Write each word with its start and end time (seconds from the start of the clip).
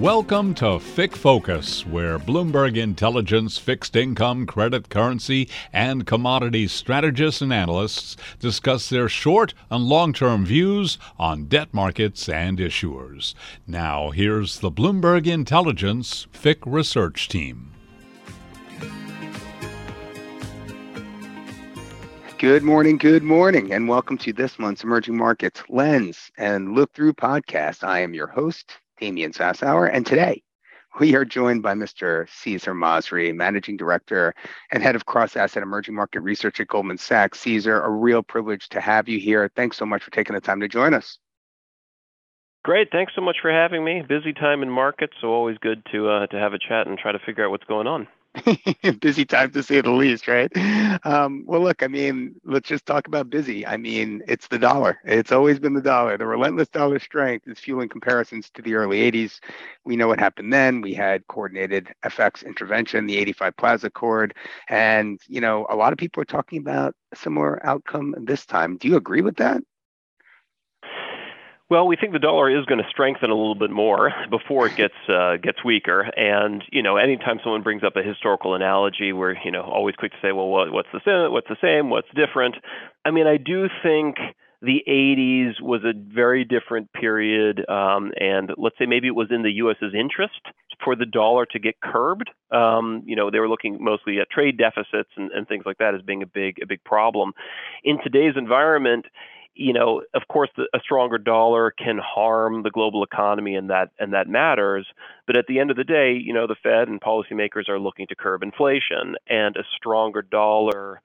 Welcome 0.00 0.54
to 0.54 0.78
FIC 0.78 1.14
Focus, 1.14 1.84
where 1.86 2.18
Bloomberg 2.18 2.78
Intelligence 2.78 3.58
fixed 3.58 3.94
income, 3.94 4.46
credit, 4.46 4.88
currency, 4.88 5.46
and 5.74 6.06
commodities 6.06 6.72
strategists 6.72 7.42
and 7.42 7.52
analysts 7.52 8.16
discuss 8.38 8.88
their 8.88 9.10
short 9.10 9.52
and 9.68 9.84
long 9.84 10.14
term 10.14 10.46
views 10.46 10.96
on 11.18 11.48
debt 11.48 11.74
markets 11.74 12.30
and 12.30 12.56
issuers. 12.56 13.34
Now, 13.66 14.08
here's 14.08 14.60
the 14.60 14.70
Bloomberg 14.70 15.26
Intelligence 15.26 16.26
FIC 16.32 16.60
research 16.64 17.28
team. 17.28 17.70
Good 22.38 22.62
morning, 22.62 22.96
good 22.96 23.22
morning, 23.22 23.70
and 23.74 23.86
welcome 23.86 24.16
to 24.16 24.32
this 24.32 24.58
month's 24.58 24.82
Emerging 24.82 25.18
Markets 25.18 25.62
Lens 25.68 26.30
and 26.38 26.72
Look 26.74 26.90
Through 26.94 27.12
podcast. 27.12 27.84
I 27.84 28.00
am 28.00 28.14
your 28.14 28.28
host, 28.28 28.79
Damian 29.00 29.32
Sassower. 29.32 29.90
And 29.92 30.06
today 30.06 30.42
we 30.98 31.14
are 31.14 31.24
joined 31.24 31.62
by 31.62 31.74
Mr. 31.74 32.28
Caesar 32.28 32.74
Maasry, 32.74 33.34
Managing 33.34 33.76
Director 33.76 34.34
and 34.70 34.82
Head 34.82 34.94
of 34.94 35.06
Cross 35.06 35.36
Asset 35.36 35.62
Emerging 35.62 35.94
Market 35.94 36.20
Research 36.20 36.60
at 36.60 36.68
Goldman 36.68 36.98
Sachs. 36.98 37.40
Caesar, 37.40 37.80
a 37.80 37.90
real 37.90 38.22
privilege 38.22 38.68
to 38.70 38.80
have 38.80 39.08
you 39.08 39.18
here. 39.18 39.50
Thanks 39.56 39.76
so 39.76 39.86
much 39.86 40.02
for 40.02 40.10
taking 40.10 40.34
the 40.34 40.40
time 40.40 40.60
to 40.60 40.68
join 40.68 40.94
us. 40.94 41.18
Great. 42.62 42.88
Thanks 42.92 43.14
so 43.14 43.22
much 43.22 43.36
for 43.40 43.50
having 43.50 43.84
me. 43.84 44.02
Busy 44.06 44.34
time 44.34 44.62
in 44.62 44.68
markets, 44.68 45.14
so 45.20 45.28
always 45.28 45.56
good 45.58 45.82
to 45.92 46.10
uh, 46.10 46.26
to 46.26 46.36
have 46.36 46.52
a 46.52 46.58
chat 46.58 46.86
and 46.86 46.98
try 46.98 47.10
to 47.10 47.18
figure 47.18 47.44
out 47.44 47.50
what's 47.50 47.64
going 47.64 47.86
on. 47.86 48.06
busy 49.00 49.24
time 49.24 49.50
to 49.50 49.62
say 49.62 49.80
the 49.80 49.90
least, 49.90 50.28
right? 50.28 50.50
Um, 51.04 51.44
well, 51.46 51.60
look, 51.62 51.82
I 51.82 51.88
mean, 51.88 52.34
let's 52.44 52.68
just 52.68 52.86
talk 52.86 53.08
about 53.08 53.28
busy. 53.28 53.66
I 53.66 53.76
mean, 53.76 54.22
it's 54.28 54.46
the 54.48 54.58
dollar. 54.58 54.98
It's 55.04 55.32
always 55.32 55.58
been 55.58 55.74
the 55.74 55.80
dollar. 55.82 56.16
The 56.16 56.26
relentless 56.26 56.68
dollar 56.68 56.98
strength 57.00 57.48
is 57.48 57.58
fueling 57.58 57.88
comparisons 57.88 58.48
to 58.50 58.62
the 58.62 58.74
early 58.74 59.02
80s. 59.02 59.40
We 59.84 59.96
know 59.96 60.06
what 60.08 60.20
happened 60.20 60.52
then. 60.52 60.80
We 60.80 60.94
had 60.94 61.26
coordinated 61.26 61.92
FX 62.04 62.44
intervention, 62.44 63.06
the 63.06 63.16
85 63.18 63.56
Plaza 63.56 63.88
Accord. 63.88 64.34
And, 64.68 65.20
you 65.26 65.40
know, 65.40 65.66
a 65.68 65.74
lot 65.76 65.92
of 65.92 65.98
people 65.98 66.22
are 66.22 66.26
talking 66.26 66.58
about 66.60 66.94
a 67.12 67.16
similar 67.16 67.64
outcome 67.66 68.14
this 68.24 68.46
time. 68.46 68.76
Do 68.76 68.86
you 68.88 68.96
agree 68.96 69.22
with 69.22 69.36
that? 69.38 69.60
Well, 71.70 71.86
we 71.86 71.94
think 71.94 72.12
the 72.12 72.18
dollar 72.18 72.50
is 72.50 72.66
going 72.66 72.82
to 72.82 72.88
strengthen 72.90 73.30
a 73.30 73.34
little 73.36 73.54
bit 73.54 73.70
more 73.70 74.12
before 74.28 74.66
it 74.66 74.74
gets 74.74 74.94
uh, 75.08 75.36
gets 75.40 75.64
weaker. 75.64 76.00
And 76.16 76.64
you 76.72 76.82
know, 76.82 76.96
anytime 76.96 77.38
someone 77.44 77.62
brings 77.62 77.84
up 77.84 77.94
a 77.94 78.02
historical 78.02 78.56
analogy, 78.56 79.12
we're 79.12 79.36
you 79.44 79.52
know 79.52 79.62
always 79.62 79.94
quick 79.94 80.10
to 80.10 80.18
say, 80.20 80.32
well, 80.32 80.48
what, 80.48 80.72
what's 80.72 80.88
the 80.92 81.00
same? 81.04 81.30
What's 81.30 81.46
the 81.48 81.56
same? 81.62 81.88
What's 81.88 82.08
different? 82.12 82.56
I 83.04 83.12
mean, 83.12 83.28
I 83.28 83.36
do 83.36 83.68
think 83.84 84.16
the 84.62 84.82
80s 84.86 85.62
was 85.62 85.82
a 85.84 85.94
very 85.94 86.44
different 86.44 86.92
period, 86.92 87.64
um, 87.70 88.12
and 88.20 88.50
let's 88.58 88.76
say 88.76 88.86
maybe 88.86 89.06
it 89.06 89.14
was 89.14 89.28
in 89.30 89.42
the 89.42 89.52
U.S.'s 89.52 89.94
interest 89.94 90.40
for 90.84 90.96
the 90.96 91.06
dollar 91.06 91.46
to 91.46 91.58
get 91.58 91.80
curbed. 91.80 92.30
Um, 92.50 93.02
you 93.06 93.14
know, 93.14 93.30
they 93.30 93.38
were 93.38 93.48
looking 93.48 93.78
mostly 93.80 94.18
at 94.18 94.28
trade 94.28 94.58
deficits 94.58 95.10
and, 95.16 95.30
and 95.30 95.46
things 95.46 95.62
like 95.64 95.78
that 95.78 95.94
as 95.94 96.02
being 96.02 96.22
a 96.24 96.26
big 96.26 96.58
a 96.60 96.66
big 96.66 96.82
problem. 96.82 97.32
In 97.84 97.98
today's 98.02 98.34
environment 98.36 99.06
you 99.54 99.72
know, 99.72 100.02
of 100.14 100.22
course, 100.28 100.50
the, 100.56 100.68
a 100.74 100.80
stronger 100.80 101.18
dollar 101.18 101.70
can 101.70 101.98
harm 101.98 102.62
the 102.62 102.70
global 102.70 103.02
economy, 103.02 103.54
and 103.54 103.70
that 103.70 103.90
and 103.98 104.12
that 104.12 104.28
matters. 104.28 104.86
But 105.26 105.36
at 105.36 105.46
the 105.46 105.58
end 105.58 105.70
of 105.70 105.76
the 105.76 105.84
day, 105.84 106.12
you 106.12 106.32
know, 106.32 106.46
the 106.46 106.56
Fed 106.62 106.88
and 106.88 107.00
policymakers 107.00 107.68
are 107.68 107.78
looking 107.78 108.06
to 108.08 108.14
curb 108.14 108.42
inflation, 108.42 109.16
and 109.28 109.56
a 109.56 109.64
stronger 109.76 110.22
dollar 110.22 111.00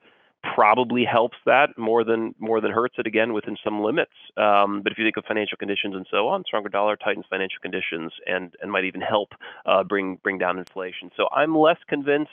probably 0.54 1.06
helps 1.06 1.38
that 1.46 1.78
more 1.78 2.04
than 2.04 2.36
more 2.40 2.62
than 2.62 2.72
hurts 2.72 2.96
it 2.98 3.08
again 3.08 3.34
within 3.34 3.58
some 3.64 3.82
limits. 3.82 4.12
Um, 4.38 4.82
but 4.84 4.92
if 4.92 4.98
you 4.98 5.06
think 5.06 5.18
of 5.18 5.26
financial 5.26 5.58
conditions 5.58 5.96
and 5.96 6.06
so 6.12 6.28
on, 6.28 6.44
stronger 6.46 6.70
dollar 6.70 6.96
tightens 6.96 7.26
financial 7.30 7.60
conditions 7.62 8.12
and 8.28 8.54
and 8.62 8.72
might 8.72 8.86
even 8.86 9.02
help 9.02 9.30
uh, 9.66 9.84
bring 9.84 10.20
bring 10.24 10.38
down 10.38 10.60
inflation. 10.60 11.10
So 11.18 11.28
I'm 11.36 11.58
less 11.58 11.78
convinced 11.88 12.32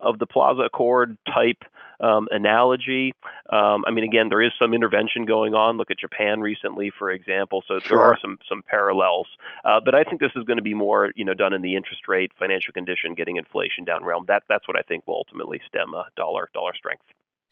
of 0.00 0.18
the 0.18 0.26
Plaza 0.26 0.62
Accord 0.62 1.16
type 1.26 1.62
um, 2.02 2.28
analogy. 2.30 3.14
Um, 3.50 3.84
I 3.86 3.90
mean, 3.90 4.04
again, 4.04 4.28
there 4.28 4.42
is 4.42 4.52
some 4.58 4.74
intervention 4.74 5.24
going 5.24 5.54
on. 5.54 5.76
Look 5.76 5.90
at 5.90 5.98
Japan 5.98 6.40
recently, 6.40 6.90
for 6.98 7.10
example. 7.10 7.62
So 7.66 7.78
sure. 7.78 7.98
there 7.98 8.04
are 8.04 8.18
some 8.20 8.38
some 8.48 8.62
parallels. 8.62 9.26
Uh, 9.64 9.80
but 9.84 9.94
I 9.94 10.04
think 10.04 10.20
this 10.20 10.32
is 10.36 10.44
going 10.44 10.58
to 10.58 10.62
be 10.62 10.74
more, 10.74 11.12
you 11.16 11.24
know, 11.24 11.34
done 11.34 11.52
in 11.52 11.62
the 11.62 11.76
interest 11.76 12.08
rate, 12.08 12.32
financial 12.38 12.72
condition, 12.72 13.14
getting 13.14 13.36
inflation 13.36 13.84
down 13.84 14.04
realm. 14.04 14.24
That 14.28 14.42
that's 14.48 14.66
what 14.68 14.78
I 14.78 14.82
think 14.82 15.06
will 15.06 15.16
ultimately 15.16 15.60
stem 15.68 15.94
a 15.94 16.06
dollar 16.16 16.50
dollar 16.52 16.74
strength. 16.74 17.04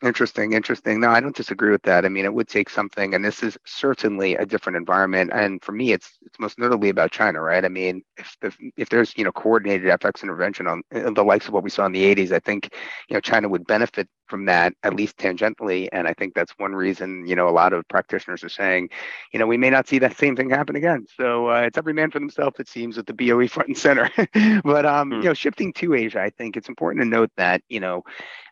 Interesting, 0.02 0.54
interesting. 0.54 0.98
No, 1.00 1.10
I 1.10 1.20
don't 1.20 1.36
disagree 1.36 1.70
with 1.70 1.82
that. 1.82 2.06
I 2.06 2.08
mean, 2.08 2.24
it 2.24 2.32
would 2.32 2.48
take 2.48 2.70
something, 2.70 3.14
and 3.14 3.22
this 3.22 3.42
is 3.42 3.58
certainly 3.66 4.34
a 4.34 4.46
different 4.46 4.78
environment. 4.78 5.30
And 5.34 5.62
for 5.62 5.72
me, 5.72 5.92
it's 5.92 6.18
it's 6.24 6.38
most 6.38 6.58
notably 6.58 6.88
about 6.88 7.10
China, 7.12 7.42
right? 7.42 7.62
I 7.62 7.68
mean, 7.68 8.02
if 8.16 8.34
if, 8.40 8.56
if 8.78 8.88
there's 8.88 9.12
you 9.18 9.24
know 9.24 9.32
coordinated 9.32 9.88
FX 9.88 10.22
intervention 10.22 10.66
on 10.66 10.82
the 10.90 11.22
likes 11.22 11.48
of 11.48 11.52
what 11.52 11.64
we 11.64 11.68
saw 11.68 11.84
in 11.84 11.92
the 11.92 12.14
80s, 12.14 12.32
I 12.32 12.38
think 12.38 12.70
you 13.10 13.14
know 13.14 13.20
China 13.20 13.50
would 13.50 13.66
benefit 13.66 14.08
from 14.30 14.46
that 14.46 14.72
at 14.84 14.94
least 14.94 15.18
tangentially 15.18 15.88
and 15.92 16.06
i 16.06 16.14
think 16.14 16.32
that's 16.34 16.52
one 16.56 16.72
reason 16.72 17.26
you 17.26 17.34
know 17.34 17.48
a 17.48 17.50
lot 17.50 17.72
of 17.72 17.86
practitioners 17.88 18.44
are 18.44 18.48
saying 18.48 18.88
you 19.32 19.40
know 19.40 19.46
we 19.46 19.56
may 19.56 19.68
not 19.68 19.88
see 19.88 19.98
that 19.98 20.16
same 20.16 20.36
thing 20.36 20.48
happen 20.48 20.76
again 20.76 21.04
so 21.16 21.50
uh, 21.50 21.62
it's 21.62 21.76
every 21.76 21.92
man 21.92 22.10
for 22.10 22.20
himself, 22.20 22.60
it 22.60 22.68
seems 22.68 22.96
with 22.96 23.06
the 23.06 23.12
boe 23.12 23.46
front 23.48 23.68
and 23.68 23.76
center 23.76 24.08
but 24.64 24.86
um, 24.86 25.10
mm. 25.10 25.16
you 25.16 25.24
know 25.24 25.34
shifting 25.34 25.72
to 25.72 25.94
asia 25.94 26.22
i 26.22 26.30
think 26.30 26.56
it's 26.56 26.68
important 26.68 27.02
to 27.02 27.08
note 27.08 27.30
that 27.36 27.60
you 27.68 27.80
know 27.80 28.02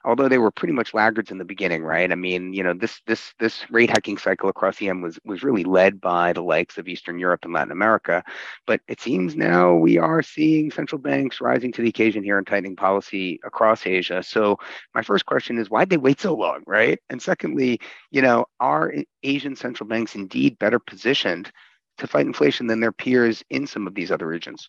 although 0.04 0.28
they 0.28 0.38
were 0.38 0.50
pretty 0.50 0.74
much 0.74 0.92
laggards 0.92 1.30
in 1.30 1.37
the 1.38 1.44
beginning 1.44 1.84
right 1.84 2.10
i 2.10 2.16
mean 2.16 2.52
you 2.52 2.62
know 2.62 2.74
this 2.74 3.00
this 3.06 3.32
this 3.38 3.64
rate 3.70 3.90
hiking 3.90 4.18
cycle 4.18 4.48
across 4.48 4.78
the 4.78 4.88
em 4.88 5.00
was 5.00 5.18
was 5.24 5.44
really 5.44 5.64
led 5.64 6.00
by 6.00 6.32
the 6.32 6.42
likes 6.42 6.76
of 6.78 6.88
eastern 6.88 7.18
europe 7.18 7.44
and 7.44 7.52
latin 7.52 7.70
america 7.70 8.24
but 8.66 8.80
it 8.88 9.00
seems 9.00 9.36
now 9.36 9.74
we 9.74 9.96
are 9.96 10.22
seeing 10.22 10.70
central 10.70 11.00
banks 11.00 11.40
rising 11.40 11.70
to 11.70 11.82
the 11.82 11.88
occasion 11.88 12.24
here 12.24 12.38
and 12.38 12.46
tightening 12.48 12.74
policy 12.74 13.38
across 13.44 13.86
asia 13.86 14.22
so 14.22 14.58
my 14.92 15.02
first 15.02 15.24
question 15.24 15.56
is 15.56 15.68
is 15.68 15.70
why'd 15.70 15.90
they 15.90 15.96
wait 15.96 16.20
so 16.20 16.34
long, 16.34 16.62
right? 16.66 16.98
And 17.10 17.20
secondly, 17.20 17.80
you 18.10 18.22
know, 18.22 18.46
are 18.60 18.92
Asian 19.22 19.56
central 19.56 19.88
banks 19.88 20.14
indeed 20.14 20.58
better 20.58 20.78
positioned 20.78 21.52
to 21.98 22.06
fight 22.06 22.26
inflation 22.26 22.66
than 22.66 22.80
their 22.80 22.92
peers 22.92 23.44
in 23.50 23.66
some 23.66 23.86
of 23.86 23.94
these 23.94 24.10
other 24.10 24.26
regions? 24.26 24.68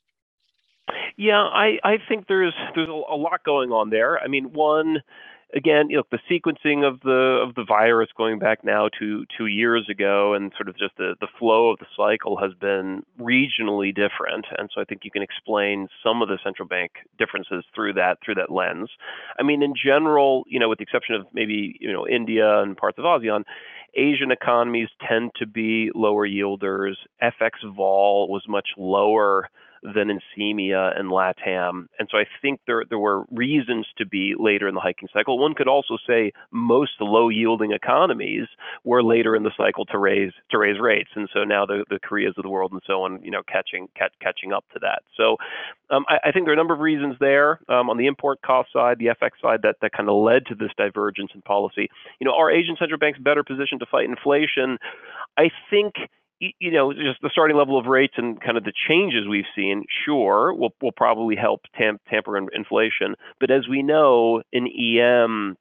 Yeah, 1.17 1.41
I, 1.41 1.79
I 1.83 1.97
think 2.07 2.27
there's 2.27 2.53
there's 2.75 2.89
a 2.89 3.15
lot 3.15 3.43
going 3.43 3.71
on 3.71 3.89
there. 3.89 4.19
I 4.19 4.27
mean, 4.27 4.51
one, 4.53 5.03
again, 5.55 5.89
you 5.89 5.97
know, 5.97 6.03
the 6.11 6.19
sequencing 6.29 6.87
of 6.87 6.99
the 7.01 7.43
of 7.47 7.55
the 7.55 7.63
virus 7.63 8.09
going 8.15 8.39
back 8.39 8.63
now 8.63 8.89
to 8.99 9.25
two 9.37 9.47
years 9.47 9.87
ago, 9.89 10.33
and 10.33 10.51
sort 10.55 10.69
of 10.69 10.77
just 10.77 10.95
the 10.97 11.15
the 11.19 11.27
flow 11.37 11.71
of 11.71 11.79
the 11.79 11.85
cycle 11.95 12.37
has 12.37 12.53
been 12.53 13.03
regionally 13.19 13.93
different, 13.93 14.45
and 14.57 14.69
so 14.73 14.81
I 14.81 14.83
think 14.83 15.01
you 15.03 15.11
can 15.11 15.21
explain 15.21 15.87
some 16.03 16.21
of 16.21 16.27
the 16.27 16.37
central 16.43 16.67
bank 16.67 16.91
differences 17.17 17.63
through 17.73 17.93
that 17.93 18.19
through 18.23 18.35
that 18.35 18.51
lens. 18.51 18.89
I 19.39 19.43
mean, 19.43 19.63
in 19.63 19.73
general, 19.75 20.43
you 20.47 20.59
know, 20.59 20.69
with 20.69 20.79
the 20.79 20.83
exception 20.83 21.15
of 21.15 21.25
maybe 21.33 21.77
you 21.79 21.91
know 21.91 22.07
India 22.07 22.59
and 22.61 22.77
parts 22.77 22.97
of 22.97 23.05
ASEAN. 23.05 23.43
Asian 23.95 24.31
economies 24.31 24.87
tend 25.09 25.31
to 25.37 25.47
be 25.47 25.89
lower 25.95 26.27
yielders. 26.27 26.93
FX 27.23 27.51
vol 27.75 28.27
was 28.29 28.43
much 28.47 28.67
lower 28.77 29.49
than 29.83 30.09
in 30.09 30.19
CEMEA 30.35 30.99
and 30.99 31.09
LATAM. 31.09 31.87
And 31.99 32.07
so 32.11 32.17
I 32.17 32.25
think 32.41 32.59
there, 32.67 32.83
there 32.87 32.99
were 32.99 33.25
reasons 33.31 33.87
to 33.97 34.05
be 34.05 34.35
later 34.37 34.67
in 34.67 34.75
the 34.75 34.81
hiking 34.81 35.09
cycle. 35.13 35.39
One 35.39 35.53
could 35.53 35.67
also 35.67 35.97
say 36.07 36.31
most 36.51 36.93
low 36.99 37.29
yielding 37.29 37.71
economies 37.71 38.47
were 38.83 39.03
later 39.03 39.35
in 39.35 39.43
the 39.43 39.51
cycle 39.57 39.85
to 39.85 39.97
raise 39.97 40.33
to 40.51 40.57
raise 40.57 40.79
rates. 40.79 41.09
And 41.15 41.29
so 41.33 41.43
now 41.43 41.65
the, 41.65 41.85
the 41.89 41.99
Koreas 41.99 42.33
of 42.37 42.43
the 42.43 42.49
world 42.49 42.71
and 42.71 42.81
so 42.85 43.03
on, 43.03 43.21
you 43.23 43.31
know, 43.31 43.41
catching 43.47 43.87
catch, 43.95 44.13
catching 44.21 44.53
up 44.53 44.65
to 44.73 44.79
that. 44.81 45.03
So 45.15 45.37
um, 45.89 46.05
I, 46.07 46.29
I, 46.29 46.31
think 46.31 46.45
there 46.45 46.51
are 46.51 46.53
a 46.53 46.57
number 46.57 46.73
of 46.73 46.79
reasons 46.79 47.15
there 47.19 47.59
um, 47.67 47.89
on 47.89 47.97
the 47.97 48.07
import 48.07 48.41
cost 48.41 48.71
side, 48.71 48.99
the 48.99 49.07
FX 49.07 49.31
side, 49.41 49.61
that, 49.63 49.77
that 49.81 49.91
kind 49.91 50.09
of 50.09 50.15
led 50.15 50.45
to 50.47 50.55
this 50.55 50.71
divergence 50.77 51.31
in 51.33 51.41
policy. 51.41 51.89
You 52.19 52.25
know, 52.25 52.33
are 52.35 52.51
Asian 52.51 52.75
central 52.77 52.99
banks 52.99 53.19
better 53.19 53.43
positioned 53.43 53.79
to 53.79 53.87
fight 53.87 54.05
inflation? 54.05 54.77
I 55.37 55.49
think 55.69 55.95
you 56.39 56.71
know, 56.71 56.93
just 56.93 57.21
the 57.21 57.29
starting 57.31 57.57
level 57.57 57.77
of 57.77 57.85
rates 57.85 58.13
and 58.17 58.39
kind 58.41 58.57
of 58.57 58.63
the 58.63 58.73
changes 58.87 59.27
we've 59.27 59.45
seen, 59.55 59.83
sure, 60.05 60.53
will 60.53 60.73
will 60.81 60.91
probably 60.91 61.35
help 61.35 61.61
tam- 61.77 61.99
tamper 62.09 62.37
inflation. 62.37 63.15
But 63.39 63.51
as 63.51 63.67
we 63.67 63.83
know, 63.83 64.41
in 64.51 64.67
EM, 64.67 65.57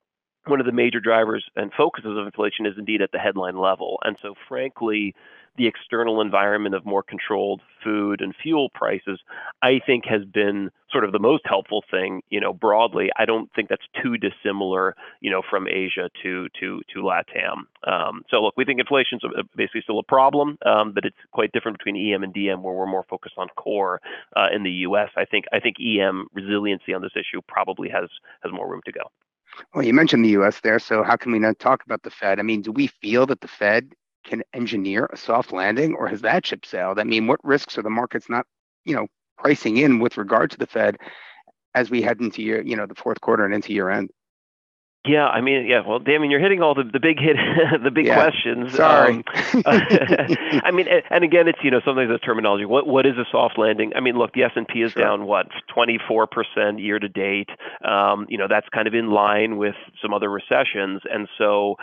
one 0.46 0.60
of 0.60 0.66
the 0.66 0.72
major 0.72 1.00
drivers 1.00 1.44
and 1.56 1.72
focuses 1.76 2.16
of 2.16 2.26
inflation 2.26 2.66
is 2.66 2.74
indeed 2.78 3.02
at 3.02 3.12
the 3.12 3.18
headline 3.18 3.58
level. 3.58 3.98
And 4.04 4.16
so, 4.22 4.34
frankly, 4.48 5.14
the 5.58 5.66
external 5.66 6.20
environment 6.20 6.74
of 6.74 6.86
more 6.86 7.02
controlled 7.02 7.60
food 7.84 8.20
and 8.20 8.34
fuel 8.42 8.70
prices, 8.70 9.20
I 9.62 9.80
think 9.84 10.04
has 10.06 10.24
been 10.24 10.70
sort 10.90 11.04
of 11.04 11.12
the 11.12 11.18
most 11.18 11.42
helpful 11.44 11.84
thing, 11.90 12.22
you 12.30 12.40
know, 12.40 12.52
broadly. 12.52 13.10
I 13.18 13.24
don't 13.24 13.50
think 13.54 13.68
that's 13.68 13.86
too 14.02 14.16
dissimilar, 14.16 14.96
you 15.20 15.30
know, 15.30 15.42
from 15.48 15.68
Asia 15.68 16.08
to 16.22 16.48
to 16.60 16.80
to 16.94 17.00
LATAM. 17.00 17.64
Um, 17.86 18.22
so 18.30 18.40
look, 18.42 18.54
we 18.56 18.64
think 18.64 18.80
inflation 18.80 19.18
is 19.22 19.44
basically 19.54 19.82
still 19.82 19.98
a 19.98 20.04
problem, 20.04 20.56
um, 20.64 20.92
but 20.92 21.04
it's 21.04 21.16
quite 21.32 21.52
different 21.52 21.78
between 21.78 21.96
EM 21.96 22.22
and 22.22 22.32
DM, 22.32 22.62
where 22.62 22.74
we're 22.74 22.86
more 22.86 23.04
focused 23.10 23.34
on 23.36 23.48
core 23.56 24.00
uh, 24.36 24.48
in 24.54 24.62
the 24.62 24.70
U.S. 24.88 25.10
I 25.16 25.24
think 25.24 25.44
I 25.52 25.60
think 25.60 25.76
EM 25.80 26.28
resiliency 26.32 26.94
on 26.94 27.02
this 27.02 27.12
issue 27.16 27.42
probably 27.46 27.88
has 27.90 28.08
has 28.42 28.52
more 28.52 28.70
room 28.70 28.80
to 28.86 28.92
go. 28.92 29.02
Well, 29.74 29.84
you 29.84 29.92
mentioned 29.92 30.24
the 30.24 30.30
U.S. 30.30 30.60
there, 30.60 30.78
so 30.78 31.02
how 31.02 31.16
can 31.16 31.32
we 31.32 31.38
not 31.38 31.58
talk 31.58 31.84
about 31.84 32.02
the 32.02 32.10
Fed? 32.10 32.38
I 32.38 32.42
mean, 32.42 32.62
do 32.62 32.70
we 32.70 32.86
feel 32.86 33.26
that 33.26 33.40
the 33.40 33.48
Fed 33.48 33.94
can 34.24 34.42
engineer 34.52 35.08
a 35.12 35.16
soft 35.16 35.52
landing, 35.52 35.94
or 35.94 36.08
has 36.08 36.20
that 36.22 36.46
ship 36.46 36.64
sailed? 36.66 36.98
I 36.98 37.04
mean, 37.04 37.26
what 37.26 37.40
risks 37.44 37.78
are 37.78 37.82
the 37.82 37.90
markets 37.90 38.28
not, 38.28 38.46
you 38.84 38.94
know, 38.94 39.06
pricing 39.38 39.76
in 39.76 39.98
with 40.00 40.16
regard 40.16 40.50
to 40.52 40.58
the 40.58 40.66
Fed 40.66 40.96
as 41.74 41.90
we 41.90 42.02
head 42.02 42.20
into 42.20 42.42
year, 42.42 42.62
you 42.62 42.76
know, 42.76 42.86
the 42.86 42.94
fourth 42.94 43.20
quarter 43.20 43.44
and 43.44 43.54
into 43.54 43.72
year 43.72 43.90
end? 43.90 44.10
Yeah, 45.06 45.26
I 45.26 45.40
mean, 45.40 45.64
yeah. 45.66 45.80
Well, 45.86 46.00
Damian, 46.00 46.30
you're 46.30 46.40
hitting 46.40 46.60
all 46.60 46.74
the, 46.74 46.82
the 46.82 47.00
big 47.00 47.18
hit, 47.18 47.36
the 47.84 47.90
big 47.90 48.06
Yeah, 48.06 48.14
questions. 48.14 48.74
Sorry. 48.74 49.14
Um, 49.14 49.24
I 49.64 50.70
mean, 50.72 50.86
and 51.08 51.24
again, 51.24 51.48
it's 51.48 51.60
you 51.62 51.70
know 51.70 51.80
sometimes 51.84 52.10
the 52.10 52.18
terminology. 52.18 52.66
What 52.66 52.86
what 52.86 53.06
is 53.06 53.16
a 53.16 53.24
soft 53.30 53.58
landing? 53.58 53.92
I 53.96 54.00
mean, 54.00 54.18
look, 54.18 54.32
the 54.34 54.42
S 54.42 54.50
and 54.56 54.66
P 54.68 54.82
is 54.82 54.92
Sure. 54.92 55.02
down 55.02 55.24
what 55.24 55.46
24 55.72 56.26
percent 56.26 56.80
year 56.80 56.98
to 56.98 57.08
date. 57.08 57.48
Um, 57.84 58.26
you 58.28 58.36
know, 58.36 58.48
that's 58.50 58.68
kind 58.70 58.86
of 58.88 58.92
in 58.94 59.10
line 59.10 59.56
with 59.56 59.76
some 60.02 60.12
other 60.12 60.30
recessions, 60.30 61.02
and 61.10 61.28
so. 61.38 61.76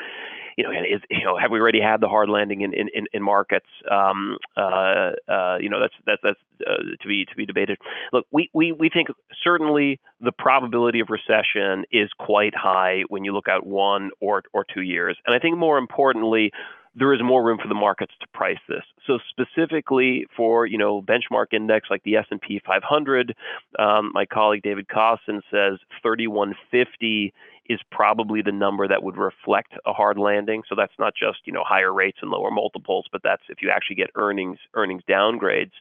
You 0.57 0.63
know, 0.63 0.71
is, 0.71 1.01
you 1.09 1.23
know, 1.23 1.37
have 1.37 1.51
we 1.51 1.59
already 1.59 1.81
had 1.81 1.99
the 1.99 2.07
hard 2.07 2.29
landing 2.29 2.61
in 2.61 2.73
in, 2.73 3.07
in- 3.13 3.23
markets? 3.23 3.67
Um, 3.89 4.37
uh, 4.55 5.11
uh, 5.27 5.57
you 5.59 5.69
know, 5.69 5.79
that's 5.79 5.93
that's 6.05 6.21
that's 6.23 6.39
uh, 6.65 6.95
to 7.01 7.07
be 7.07 7.25
to 7.25 7.35
be 7.35 7.45
debated. 7.45 7.77
Look, 8.13 8.25
we, 8.31 8.49
we 8.53 8.71
we 8.71 8.89
think 8.89 9.09
certainly 9.43 9.99
the 10.21 10.31
probability 10.31 10.99
of 11.01 11.09
recession 11.09 11.85
is 11.91 12.09
quite 12.17 12.55
high 12.55 13.03
when 13.09 13.25
you 13.25 13.33
look 13.33 13.47
at 13.47 13.65
one 13.65 14.11
or 14.21 14.43
or 14.53 14.65
two 14.73 14.81
years, 14.81 15.17
and 15.25 15.35
I 15.35 15.39
think 15.39 15.57
more 15.57 15.77
importantly, 15.77 16.51
there 16.95 17.13
is 17.13 17.21
more 17.21 17.43
room 17.43 17.59
for 17.61 17.67
the 17.67 17.75
markets 17.75 18.13
to 18.21 18.27
price 18.33 18.59
this. 18.67 18.83
So 19.05 19.19
specifically 19.29 20.25
for 20.35 20.65
you 20.65 20.77
know 20.77 21.01
benchmark 21.01 21.47
index 21.51 21.89
like 21.89 22.03
the 22.03 22.15
S 22.15 22.25
and 22.31 22.41
P 22.41 22.61
500, 22.65 23.35
um, 23.77 24.11
my 24.13 24.25
colleague 24.25 24.63
David 24.63 24.87
Kostin 24.87 25.41
says 25.51 25.79
3150 26.01 27.33
is 27.67 27.79
probably 27.91 28.41
the 28.41 28.51
number 28.51 28.87
that 28.87 29.03
would 29.03 29.17
reflect 29.17 29.73
a 29.85 29.93
hard 29.93 30.17
landing. 30.17 30.63
So 30.69 30.75
that's 30.75 30.93
not 30.99 31.13
just 31.15 31.39
you 31.45 31.53
know 31.53 31.63
higher 31.65 31.93
rates 31.93 32.19
and 32.21 32.31
lower 32.31 32.51
multiples, 32.51 33.07
but 33.11 33.21
that's 33.23 33.43
if 33.49 33.61
you 33.61 33.69
actually 33.69 33.97
get 33.97 34.09
earnings 34.15 34.59
earnings 34.73 35.03
downgrades. 35.09 35.71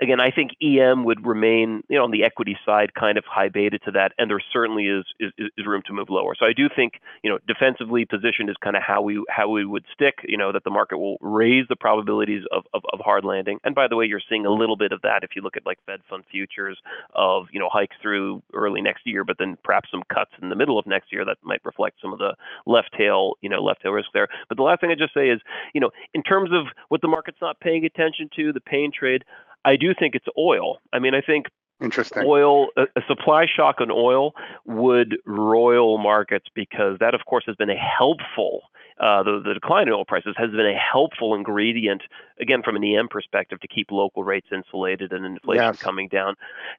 Again, 0.00 0.20
I 0.20 0.30
think 0.30 0.52
EM 0.62 1.04
would 1.04 1.26
remain 1.26 1.82
you 1.88 1.98
know 1.98 2.04
on 2.04 2.10
the 2.10 2.24
equity 2.24 2.56
side 2.64 2.94
kind 2.94 3.18
of 3.18 3.24
high 3.24 3.48
beta 3.48 3.78
to 3.80 3.90
that, 3.92 4.12
and 4.18 4.30
there 4.30 4.40
certainly 4.52 4.86
is 4.86 5.04
is, 5.20 5.32
is 5.38 5.66
room 5.66 5.82
to 5.86 5.92
move 5.92 6.08
lower. 6.10 6.34
So 6.38 6.46
I 6.46 6.52
do 6.52 6.68
think 6.74 6.94
you 7.22 7.30
know 7.30 7.38
defensively 7.46 8.04
positioned 8.04 8.50
is 8.50 8.56
kind 8.62 8.76
of 8.76 8.82
how 8.82 9.02
we 9.02 9.24
how 9.28 9.48
we 9.48 9.64
would 9.64 9.84
stick. 9.92 10.20
You 10.26 10.36
know 10.36 10.52
that 10.52 10.64
the 10.64 10.70
market 10.70 10.98
will 10.98 11.18
raise 11.20 11.66
the 11.68 11.76
probabilities 11.76 12.44
of, 12.50 12.64
of, 12.72 12.82
of 12.92 13.00
hard 13.00 13.24
landing. 13.24 13.58
And 13.64 13.74
by 13.74 13.88
the 13.88 13.96
way, 13.96 14.06
you're 14.06 14.20
seeing 14.28 14.46
a 14.46 14.50
little 14.50 14.76
bit 14.76 14.92
of 14.92 15.02
that 15.02 15.22
if 15.22 15.30
you 15.36 15.42
look 15.42 15.56
at 15.56 15.66
like 15.66 15.78
Fed 15.86 16.00
fund 16.08 16.24
futures 16.30 16.78
of 17.14 17.46
you 17.52 17.60
know 17.60 17.68
hikes 17.70 17.96
through 18.00 18.42
early 18.54 18.80
next 18.80 19.06
year, 19.06 19.24
but 19.24 19.36
then 19.38 19.58
perhaps 19.62 19.90
some 19.90 20.02
cuts 20.12 20.30
in 20.40 20.48
the 20.48 20.56
middle 20.56 20.78
of 20.78 20.86
next 20.86 21.12
year 21.12 21.24
that 21.26 21.38
might 21.42 21.60
reflect 21.64 21.98
some 22.00 22.12
of 22.12 22.18
the 22.18 22.34
left 22.66 22.90
tail 22.96 23.34
you 23.40 23.48
know 23.48 23.62
left 23.62 23.82
tail 23.82 23.92
risk 23.92 24.08
there. 24.14 24.28
But 24.48 24.56
the 24.56 24.62
last 24.62 24.80
thing 24.80 24.90
I 24.90 24.94
just 24.94 25.14
say 25.14 25.28
is 25.28 25.40
you 25.74 25.80
know 25.80 25.90
in 26.14 26.22
terms 26.22 26.50
of 26.52 26.66
what 26.88 27.00
the 27.00 27.08
market's 27.08 27.38
not 27.40 27.60
paying 27.60 27.84
attention 27.84 28.28
to, 28.36 28.52
the 28.52 28.60
pain 28.60 28.90
trade. 28.96 29.24
I 29.64 29.74
do 29.74 29.92
think 29.98 30.14
it's 30.14 30.26
oil. 30.38 30.78
I 30.92 31.00
mean, 31.00 31.12
I 31.12 31.20
think 31.20 31.46
Interesting. 31.80 32.22
oil 32.24 32.68
a, 32.76 32.82
a 32.96 33.02
supply 33.06 33.46
shock 33.46 33.80
on 33.80 33.90
oil 33.90 34.32
would 34.64 35.16
roil 35.26 35.98
markets 35.98 36.46
because 36.54 36.98
that 37.00 37.14
of 37.14 37.20
course 37.26 37.44
has 37.46 37.56
been 37.56 37.70
a 37.70 37.76
helpful 37.76 38.62
uh, 38.98 39.22
the, 39.22 39.40
the 39.44 39.54
decline 39.54 39.88
in 39.88 39.92
oil 39.92 40.04
prices 40.04 40.34
has 40.38 40.50
been 40.50 40.66
a 40.66 40.74
helpful 40.74 41.34
ingredient 41.34 42.02
again 42.40 42.62
from 42.62 42.76
an 42.76 42.84
EM 42.84 43.08
perspective 43.08 43.60
to 43.60 43.68
keep 43.68 43.90
local 43.90 44.24
rates 44.24 44.48
insulated 44.52 45.12
and 45.12 45.24
inflation 45.26 45.64
Yes. 45.64 45.78
coming 45.78 46.08
down. 46.08 46.34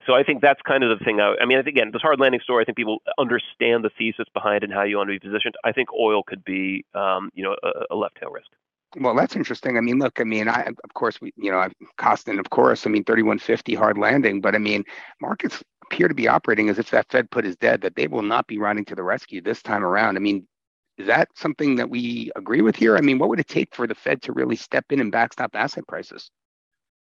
So 0.06 0.14
I 0.14 0.24
think 0.24 0.42
that's 0.42 0.62
kind 0.62 0.84
of 0.84 0.98
the 0.98 1.04
thing. 1.04 1.20
I, 1.20 1.36
I 1.42 1.46
mean, 1.46 1.58
I 1.58 1.62
think 1.62 1.76
again 1.76 1.92
this 1.94 2.02
hard 2.02 2.20
landing 2.20 2.42
story. 2.42 2.64
I 2.64 2.66
think 2.66 2.78
people 2.78 3.02
understand 3.20 3.84
the 3.84 3.92
thesis 3.98 4.28
behind 4.34 4.64
it 4.64 4.66
and 4.66 4.74
how 4.74 4.84
you 4.84 4.98
want 4.98 5.10
to 5.10 5.20
be 5.20 5.20
positioned. 5.20 5.56
I 5.64 5.72
think 5.72 5.90
oil 5.94 6.24
could 6.24 6.44
be 6.44 6.86
um, 6.96 7.30
you 7.34 7.44
know 7.44 7.56
a, 7.64 7.94
a 7.94 7.96
left 7.96 8.18
tail 8.20 8.32
risk. 8.32 8.48
Well, 8.96 9.16
that's 9.16 9.36
interesting. 9.36 9.78
I 9.78 9.82
mean, 9.82 10.00
look, 10.00 10.20
I 10.20 10.24
mean, 10.24 10.48
I 10.48 10.62
of 10.84 10.94
course 10.94 11.20
we, 11.20 11.34
you 11.36 11.52
know, 11.52 11.60
I've 11.60 11.74
Kostin, 12.00 12.40
of 12.40 12.50
course. 12.50 12.88
I 12.88 12.90
mean, 12.90 13.04
3150 13.04 13.76
hard 13.76 13.98
landing, 13.98 14.42
but 14.42 14.56
I 14.56 14.60
mean, 14.60 14.84
markets 15.22 15.64
appear 15.84 16.08
to 16.08 16.14
be 16.14 16.28
operating 16.28 16.70
as 16.70 16.80
if 16.80 16.90
that 16.92 17.12
Fed 17.12 17.30
put 17.30 17.46
is 17.46 17.56
dead, 17.58 17.82
that 17.82 17.96
they 17.96 18.08
will 18.08 18.22
not 18.22 18.48
be 18.48 18.58
running 18.58 18.86
to 18.86 18.96
the 18.96 19.04
rescue 19.04 19.42
this 19.42 19.62
time 19.62 19.84
around. 19.84 20.16
I 20.16 20.20
mean, 20.20 20.48
is 20.98 21.08
that 21.08 21.30
something 21.36 21.76
that 21.76 21.90
we 21.90 22.32
agree 22.36 22.62
with 22.62 22.76
here? 22.76 22.98
I 22.98 23.02
mean, 23.02 23.20
what 23.20 23.30
would 23.30 23.40
it 23.40 23.48
take 23.48 23.76
for 23.76 23.88
the 23.88 23.96
Fed 23.96 24.22
to 24.24 24.32
really 24.32 24.56
step 24.56 24.86
in 24.90 25.00
and 25.00 25.12
backstop 25.12 25.56
asset 25.56 25.88
prices? 25.88 26.32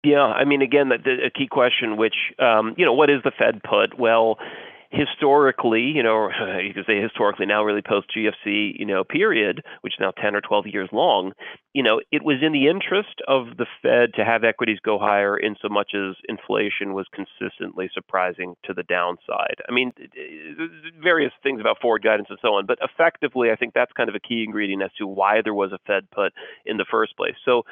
Yeah, 0.03 0.23
I 0.23 0.45
mean, 0.45 0.61
again, 0.61 0.89
the, 0.89 0.97
the, 0.97 1.25
a 1.25 1.29
key 1.29 1.47
question, 1.47 1.97
which 1.97 2.15
um, 2.39 2.73
you 2.77 2.85
know, 2.85 2.93
what 2.93 3.09
is 3.09 3.21
the 3.23 3.31
Fed 3.37 3.61
put? 3.63 3.99
Well, 3.99 4.37
historically, 4.91 5.81
you 5.81 6.03
know, 6.03 6.29
you 6.63 6.73
could 6.73 6.85
say 6.85 7.01
historically 7.01 7.45
now, 7.45 7.63
really 7.63 7.81
post 7.81 8.07
GFC, 8.15 8.79
you 8.79 8.85
know, 8.85 9.03
period, 9.03 9.63
which 9.81 9.93
is 9.93 9.99
now 9.99 10.11
10 10.11 10.35
or 10.35 10.41
12 10.41 10.67
years 10.67 10.89
long, 10.91 11.33
you 11.73 11.83
know, 11.83 12.01
it 12.11 12.23
was 12.23 12.37
in 12.41 12.51
the 12.51 12.67
interest 12.67 13.21
of 13.27 13.57
the 13.57 13.65
Fed 13.81 14.13
to 14.15 14.25
have 14.25 14.43
equities 14.43 14.79
go 14.83 14.99
higher 14.99 15.37
in 15.37 15.55
so 15.61 15.69
much 15.69 15.91
as 15.95 16.15
inflation 16.27 16.93
was 16.93 17.07
consistently 17.13 17.89
surprising 17.93 18.55
to 18.65 18.73
the 18.73 18.83
downside. 18.83 19.55
I 19.69 19.71
mean, 19.71 19.93
various 21.01 21.31
things 21.43 21.61
about 21.61 21.79
forward 21.79 22.03
guidance 22.03 22.27
and 22.29 22.39
so 22.41 22.55
on, 22.55 22.65
but 22.65 22.77
effectively, 22.81 23.51
I 23.51 23.55
think 23.55 23.73
that's 23.73 23.93
kind 23.93 24.09
of 24.09 24.15
a 24.15 24.19
key 24.19 24.43
ingredient 24.43 24.83
as 24.83 24.91
to 24.97 25.07
why 25.07 25.41
there 25.41 25.53
was 25.53 25.71
a 25.71 25.79
Fed 25.87 26.11
put 26.11 26.33
in 26.65 26.75
the 26.75 26.85
first 26.91 27.15
place. 27.15 27.35
So 27.45 27.63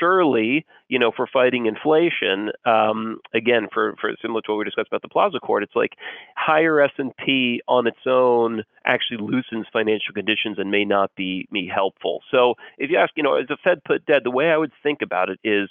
surely, 0.00 0.66
you 0.88 0.98
know, 0.98 1.12
for 1.14 1.28
fighting 1.32 1.66
inflation, 1.66 2.50
um, 2.64 3.18
again, 3.34 3.68
for, 3.72 3.94
for 4.00 4.10
similar 4.20 4.40
to 4.42 4.52
what 4.52 4.58
we 4.58 4.64
discussed 4.64 4.88
about 4.88 5.02
the 5.02 5.08
Plaza 5.08 5.36
Accord, 5.36 5.62
it's 5.62 5.76
like 5.76 5.92
higher 6.36 6.80
S&P 6.80 7.62
on 7.68 7.86
its 7.86 8.04
own 8.04 8.64
actually 8.84 9.18
loosens 9.18 9.66
financial 9.72 10.12
conditions 10.12 10.58
and 10.58 10.70
may 10.70 10.84
not 10.84 11.10
be 11.16 11.46
me 11.50 11.70
helpful. 11.72 12.20
So 12.30 12.54
if 12.78 12.90
you 12.90 12.98
ask, 12.98 13.12
you 13.16 13.22
know, 13.22 13.43
is 13.44 13.48
the 13.48 13.56
Fed 13.62 13.84
put 13.84 14.06
dead? 14.06 14.22
The 14.24 14.30
way 14.30 14.50
I 14.50 14.56
would 14.56 14.72
think 14.82 15.02
about 15.02 15.30
it 15.30 15.38
is 15.44 15.68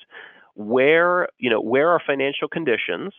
where, 0.55 1.27
you 1.39 1.49
know, 1.49 1.61
where 1.61 1.89
are 1.89 2.01
financial 2.05 2.47
conditions 2.47 3.13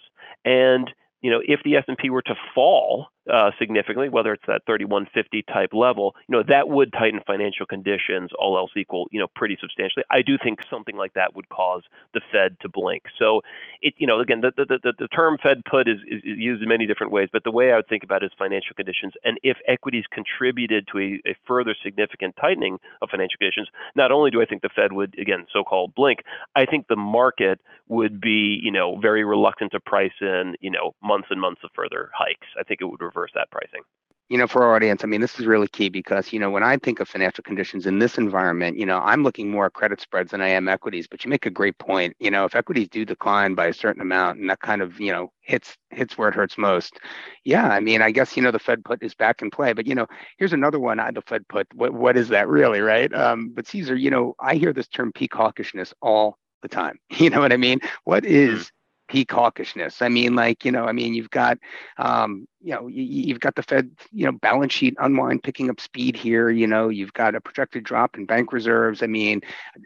and 0.44 0.90
you 1.24 1.30
know, 1.30 1.40
if 1.48 1.60
the 1.64 1.76
S&P 1.76 2.10
were 2.10 2.20
to 2.20 2.34
fall 2.54 3.06
uh, 3.32 3.50
significantly, 3.58 4.08
whether 4.08 4.32
it's 4.32 4.44
that 4.46 4.62
3150 4.66 5.42
type 5.42 5.72
level, 5.72 6.14
you 6.28 6.36
know, 6.36 6.42
that 6.46 6.68
would 6.68 6.92
tighten 6.92 7.20
financial 7.26 7.66
conditions, 7.66 8.30
all 8.38 8.56
else 8.56 8.70
equal, 8.76 9.08
you 9.10 9.18
know, 9.18 9.28
pretty 9.34 9.56
substantially. 9.60 10.04
I 10.10 10.22
do 10.22 10.36
think 10.42 10.60
something 10.68 10.96
like 10.96 11.14
that 11.14 11.34
would 11.34 11.48
cause 11.48 11.82
the 12.12 12.20
Fed 12.30 12.56
to 12.60 12.68
blink. 12.68 13.04
So, 13.18 13.42
it, 13.80 13.94
you 13.98 14.06
know, 14.06 14.20
again, 14.20 14.40
the 14.40 14.52
the, 14.56 14.78
the, 14.82 14.92
the 14.98 15.08
term 15.08 15.38
Fed 15.42 15.62
put 15.64 15.88
is, 15.88 15.98
is 16.06 16.22
used 16.24 16.62
in 16.62 16.68
many 16.68 16.86
different 16.86 17.12
ways, 17.12 17.28
but 17.32 17.44
the 17.44 17.50
way 17.50 17.72
I 17.72 17.76
would 17.76 17.88
think 17.88 18.04
about 18.04 18.22
it 18.22 18.26
is 18.26 18.32
financial 18.38 18.74
conditions. 18.74 19.14
And 19.24 19.38
if 19.42 19.56
equities 19.66 20.04
contributed 20.10 20.88
to 20.92 20.98
a, 20.98 21.30
a 21.30 21.36
further 21.46 21.74
significant 21.82 22.36
tightening 22.40 22.78
of 23.02 23.10
financial 23.10 23.38
conditions, 23.38 23.68
not 23.94 24.12
only 24.12 24.30
do 24.30 24.42
I 24.42 24.46
think 24.46 24.62
the 24.62 24.70
Fed 24.74 24.92
would, 24.92 25.18
again, 25.18 25.46
so-called 25.52 25.94
blink, 25.94 26.20
I 26.54 26.66
think 26.66 26.88
the 26.88 26.96
market 26.96 27.60
would 27.88 28.20
be, 28.20 28.58
you 28.62 28.70
know, 28.70 28.98
very 28.98 29.24
reluctant 29.24 29.72
to 29.72 29.80
price 29.80 30.12
in, 30.20 30.56
you 30.60 30.70
know, 30.70 30.94
months 31.02 31.28
and 31.30 31.40
months 31.40 31.60
of 31.64 31.70
further 31.74 32.10
hikes. 32.14 32.46
I 32.58 32.62
think 32.62 32.80
it 32.80 32.86
would 32.86 33.02
reverse 33.14 33.32
that 33.34 33.50
pricing. 33.50 33.82
you 34.30 34.38
know, 34.38 34.46
for 34.46 34.64
our 34.64 34.74
audience, 34.74 35.04
I 35.04 35.06
mean, 35.06 35.20
this 35.20 35.38
is 35.38 35.44
really 35.46 35.68
key 35.68 35.90
because, 35.90 36.32
you 36.32 36.38
know, 36.40 36.50
when 36.50 36.62
I 36.62 36.78
think 36.78 36.98
of 36.98 37.08
financial 37.08 37.44
conditions 37.44 37.86
in 37.86 37.98
this 37.98 38.16
environment, 38.16 38.78
you 38.78 38.86
know, 38.86 38.98
I'm 39.00 39.22
looking 39.22 39.50
more 39.50 39.66
at 39.66 39.74
credit 39.74 40.00
spreads 40.00 40.30
than 40.30 40.40
I 40.40 40.48
am 40.48 40.66
equities. 40.66 41.06
But 41.06 41.24
you 41.24 41.30
make 41.30 41.44
a 41.44 41.50
great 41.50 41.76
point. 41.78 42.16
You 42.20 42.30
know, 42.30 42.46
if 42.46 42.54
equities 42.54 42.88
do 42.88 43.04
decline 43.04 43.54
by 43.54 43.66
a 43.66 43.72
certain 43.74 44.00
amount 44.00 44.38
and 44.40 44.48
that 44.48 44.60
kind 44.60 44.80
of, 44.80 44.98
you 44.98 45.12
know, 45.12 45.30
hits 45.42 45.76
hits 45.90 46.16
where 46.16 46.30
it 46.30 46.34
hurts 46.34 46.56
most. 46.56 46.98
Yeah, 47.44 47.68
I 47.68 47.80
mean, 47.80 48.00
I 48.00 48.10
guess, 48.12 48.34
you 48.36 48.42
know, 48.42 48.50
the 48.50 48.58
Fed 48.58 48.84
put 48.84 49.02
is 49.02 49.14
back 49.14 49.42
in 49.42 49.50
play. 49.50 49.74
But, 49.74 49.86
you 49.86 49.94
know, 49.94 50.06
here's 50.38 50.54
another 50.54 50.80
one, 50.80 50.96
the 50.98 51.22
Fed 51.26 51.46
put. 51.48 51.66
What 51.74 51.92
what 51.92 52.16
is 52.16 52.28
that 52.30 52.48
really, 52.48 52.80
right? 52.80 53.12
Um, 53.14 53.50
but 53.50 53.66
Caesar, 53.66 53.94
you 53.94 54.10
know, 54.10 54.34
I 54.40 54.56
hear 54.56 54.72
this 54.72 54.88
term 54.88 55.12
peak 55.12 55.32
hawkishness 55.32 55.92
all 56.00 56.38
the 56.62 56.68
time. 56.68 56.98
You 57.18 57.30
know 57.30 57.40
what 57.40 57.52
I 57.52 57.58
mean? 57.58 57.80
What 58.04 58.24
is 58.24 58.72
peak 59.14 59.28
hawkishness. 59.28 60.02
I 60.02 60.08
mean, 60.08 60.34
like, 60.34 60.64
you 60.64 60.72
know, 60.72 60.86
I 60.86 60.92
mean, 60.92 61.14
you've 61.14 61.30
got, 61.30 61.56
um, 61.98 62.48
you 62.60 62.74
know, 62.74 62.88
you, 62.88 63.04
you've 63.04 63.38
got 63.38 63.54
the 63.54 63.62
Fed, 63.62 63.88
you 64.10 64.26
know, 64.26 64.32
balance 64.32 64.72
sheet 64.72 64.96
unwind 64.98 65.44
picking 65.44 65.70
up 65.70 65.80
speed 65.80 66.16
here. 66.16 66.50
You 66.50 66.66
know, 66.66 66.88
you've 66.88 67.12
got 67.12 67.36
a 67.36 67.40
projected 67.40 67.84
drop 67.84 68.16
in 68.16 68.26
bank 68.26 68.52
reserves. 68.52 69.04
I 69.04 69.06
mean, 69.06 69.42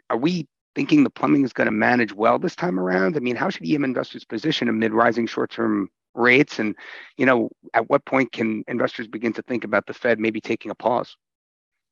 are 0.09 0.17
we 0.17 0.47
thinking 0.73 1.03
the 1.03 1.11
plumbing 1.11 1.43
is 1.43 1.53
going 1.53 1.67
to 1.67 1.71
manage 1.71 2.11
well 2.11 2.39
this 2.39 2.55
time 2.55 2.79
around? 2.79 3.17
I 3.17 3.19
mean, 3.19 3.35
how 3.35 3.51
should 3.51 3.69
EM 3.69 3.83
investors 3.83 4.25
position 4.25 4.67
amid 4.67 4.93
rising 4.93 5.27
short-term 5.27 5.89
rates? 6.15 6.57
And, 6.57 6.75
you 7.17 7.27
know, 7.27 7.51
at 7.75 7.87
what 7.87 8.05
point 8.05 8.31
can 8.31 8.63
investors 8.67 9.07
begin 9.07 9.33
to 9.33 9.43
think 9.43 9.63
about 9.63 9.85
the 9.85 9.93
Fed 9.93 10.19
maybe 10.19 10.41
taking 10.41 10.71
a 10.71 10.75
pause? 10.75 11.15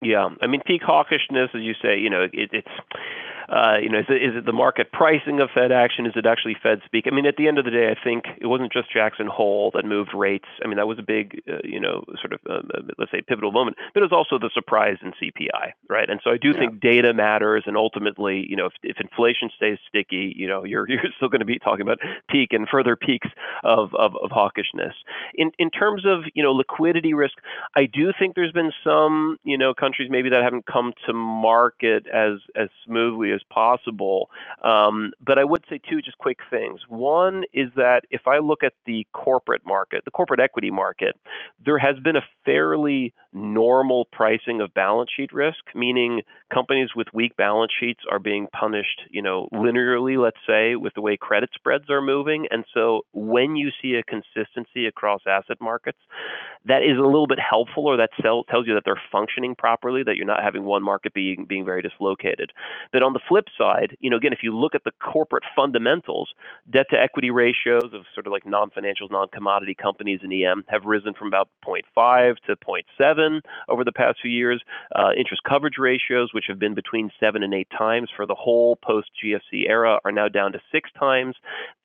Yeah, 0.02 0.30
I 0.42 0.48
mean, 0.48 0.62
peak 0.66 0.84
hawkishness, 0.84 1.56
as 1.56 1.62
you 1.62 1.74
say, 1.82 1.98
you 1.98 2.10
know, 2.10 2.24
it, 2.32 2.50
it's 2.54 2.68
uh, 3.50 3.78
you 3.82 3.90
know, 3.90 4.00
is 4.00 4.06
it, 4.10 4.22
is 4.22 4.36
it 4.36 4.46
the 4.46 4.52
market 4.54 4.92
pricing 4.92 5.40
of 5.40 5.50
Fed 5.54 5.72
action? 5.72 6.06
Is 6.06 6.14
it 6.16 6.26
actually 6.26 6.56
Fed 6.62 6.82
speak? 6.86 7.06
I 7.08 7.16
mean, 7.16 7.26
at 7.26 7.38
the 7.38 7.48
end 7.48 7.58
of 7.58 7.66
the 7.66 7.72
day, 7.72 7.90
I 7.90 7.96
think 8.04 8.26
it 8.42 8.48
wasn't 8.48 8.74
just 8.74 8.92
Jackson 8.92 9.28
Hole 9.28 9.72
that 9.74 9.86
moved 9.86 10.14
rates. 10.14 10.48
I 10.64 10.68
mean, 10.68 10.76
that 10.78 10.88
was 10.88 11.00
a 11.00 11.04
big, 11.04 11.42
uh, 11.50 11.60
you 11.64 11.80
know, 11.80 12.04
sort 12.20 12.34
of, 12.34 12.40
uh, 12.50 12.62
let's 12.98 13.12
say, 13.12 13.22
pivotal 13.22 13.54
moment. 13.54 13.78
But 13.94 14.02
it 14.02 14.12
was 14.12 14.12
also 14.12 14.38
the 14.38 14.50
surprise 14.54 14.98
in 15.02 15.14
CPI, 15.14 15.72
right? 15.90 16.10
And 16.10 16.20
so 16.24 16.32
I 16.32 16.38
do 16.38 16.52
Yeah. 16.52 16.60
think 16.60 16.82
data 16.82 17.14
matters, 17.14 17.64
and 17.66 17.78
ultimately, 17.78 18.46
you 18.50 18.58
know, 18.58 18.66
if, 18.66 18.74
if 18.84 19.00
inflation 19.00 19.50
stays 19.56 19.78
sticky, 19.88 20.34
you 20.36 20.48
know, 20.48 20.66
you're 20.66 20.88
you're 20.90 21.02
still 21.16 21.30
going 21.30 21.40
to 21.40 21.46
be 21.46 21.58
talking 21.58 21.82
about 21.82 22.00
peak 22.30 22.52
and 22.52 22.68
further 22.68 22.98
peaks 22.98 23.30
of, 23.64 23.96
of 23.96 24.16
of 24.22 24.30
hawkishness. 24.32 24.94
In 25.36 25.52
in 25.58 25.70
terms 25.70 26.06
of 26.06 26.24
you 26.34 26.44
know 26.44 26.52
liquidity 26.52 27.14
risk, 27.14 27.36
I 27.78 27.86
do 27.86 28.12
think 28.18 28.36
there's 28.36 28.52
been 28.52 28.74
some, 28.84 29.38
you 29.46 29.58
know, 29.58 29.74
kind 29.74 29.87
countries 29.88 30.10
maybe 30.12 30.30
that 30.30 30.44
haven't 30.44 30.66
come 30.66 30.94
to 31.06 31.14
market 31.14 32.08
as 32.08 32.40
as 32.56 32.68
smoothly 32.86 33.32
as 33.32 33.42
possible. 33.50 34.30
Um, 34.64 35.14
but 35.26 35.40
I 35.40 35.44
would 35.44 35.64
say 35.70 35.80
two 35.90 36.02
just 36.02 36.18
quick 36.18 36.40
things. 36.50 36.82
One 36.90 37.44
is 37.54 37.70
that 37.76 38.02
if 38.12 38.28
I 38.28 38.40
look 38.40 38.64
at 38.64 38.74
the 38.86 39.08
corporate 39.14 39.66
market, 39.66 40.04
the 40.04 40.12
corporate 40.12 40.40
equity 40.40 40.72
market, 40.72 41.16
there 41.66 41.78
has 41.78 41.98
been 42.00 42.18
a 42.18 42.26
fairly 42.46 43.14
normal 43.34 44.06
pricing 44.12 44.62
of 44.62 44.74
balance 44.74 45.10
sheet 45.16 45.32
risk, 45.32 45.60
meaning 45.76 46.22
companies 46.54 46.90
with 46.96 47.08
weak 47.14 47.36
balance 47.38 47.72
sheets 47.80 48.02
are 48.10 48.20
being 48.20 48.48
punished, 48.48 49.02
you 49.10 49.22
know, 49.22 49.48
linearly, 49.54 50.22
let's 50.22 50.38
say, 50.48 50.76
with 50.76 50.94
the 50.96 51.02
way 51.02 51.16
credit 51.18 51.50
spreads 51.54 51.90
are 51.90 52.02
moving. 52.02 52.48
And 52.50 52.66
so 52.74 53.02
when 53.14 53.56
you 53.56 53.70
see 53.82 53.96
a 53.96 54.04
consistency 54.04 54.88
across 54.88 55.22
asset 55.28 55.58
markets, 55.62 56.00
that 56.66 56.82
is 56.84 56.98
a 56.98 57.02
little 57.02 57.28
bit 57.28 57.40
helpful 57.40 57.86
or 57.86 57.98
that 57.98 58.10
tells 58.22 58.68
you 58.68 58.74
that 58.74 58.84
they're 58.86 59.02
functioning 59.12 59.56
properly, 59.56 59.77
that 59.82 60.16
you're 60.16 60.26
not 60.26 60.44
having 60.44 60.64
one 60.64 60.84
market 60.84 61.14
being 61.14 61.46
being 61.48 61.66
very 61.66 61.82
dislocated. 61.82 62.52
But 62.92 63.04
on 63.04 63.14
the 63.14 63.20
flip 63.28 63.46
side, 63.58 63.96
you 64.00 64.10
know, 64.10 64.18
again, 64.18 64.34
if 64.34 64.40
you 64.44 64.56
look 64.56 64.76
at 64.76 64.84
the 64.84 64.92
corporate 65.04 65.44
fundamentals, 65.56 66.30
debt 66.70 66.88
to 66.92 67.00
equity 67.00 67.32
ratios 67.32 67.94
of 67.94 68.04
sort 68.14 68.28
of 68.28 68.34
like 68.34 68.46
non-financials, 68.46 69.12
non-commodity 69.12 69.76
companies 69.76 70.20
in 70.24 70.32
EM 70.32 70.64
have 70.68 70.86
risen 70.86 71.14
from 71.14 71.28
about 71.28 71.50
0.5 71.66 72.36
to 72.48 72.56
0.7 72.56 73.42
over 73.70 73.84
the 73.84 73.92
past 73.92 74.20
few 74.22 74.32
years. 74.32 74.62
Uh, 74.96 75.12
interest 75.18 75.42
coverage 75.48 75.78
ratios, 75.78 76.30
which 76.34 76.46
have 76.48 76.60
been 76.60 76.74
between 76.74 77.10
seven 77.20 77.44
and 77.44 77.54
eight 77.54 77.70
times 77.78 78.10
for 78.16 78.26
the 78.26 78.36
whole 78.36 78.76
post 78.76 79.10
GFC 79.24 79.68
era, 79.68 80.00
are 80.06 80.12
now 80.12 80.28
down 80.28 80.52
to 80.52 80.60
six 80.72 80.90
times. 81.00 81.36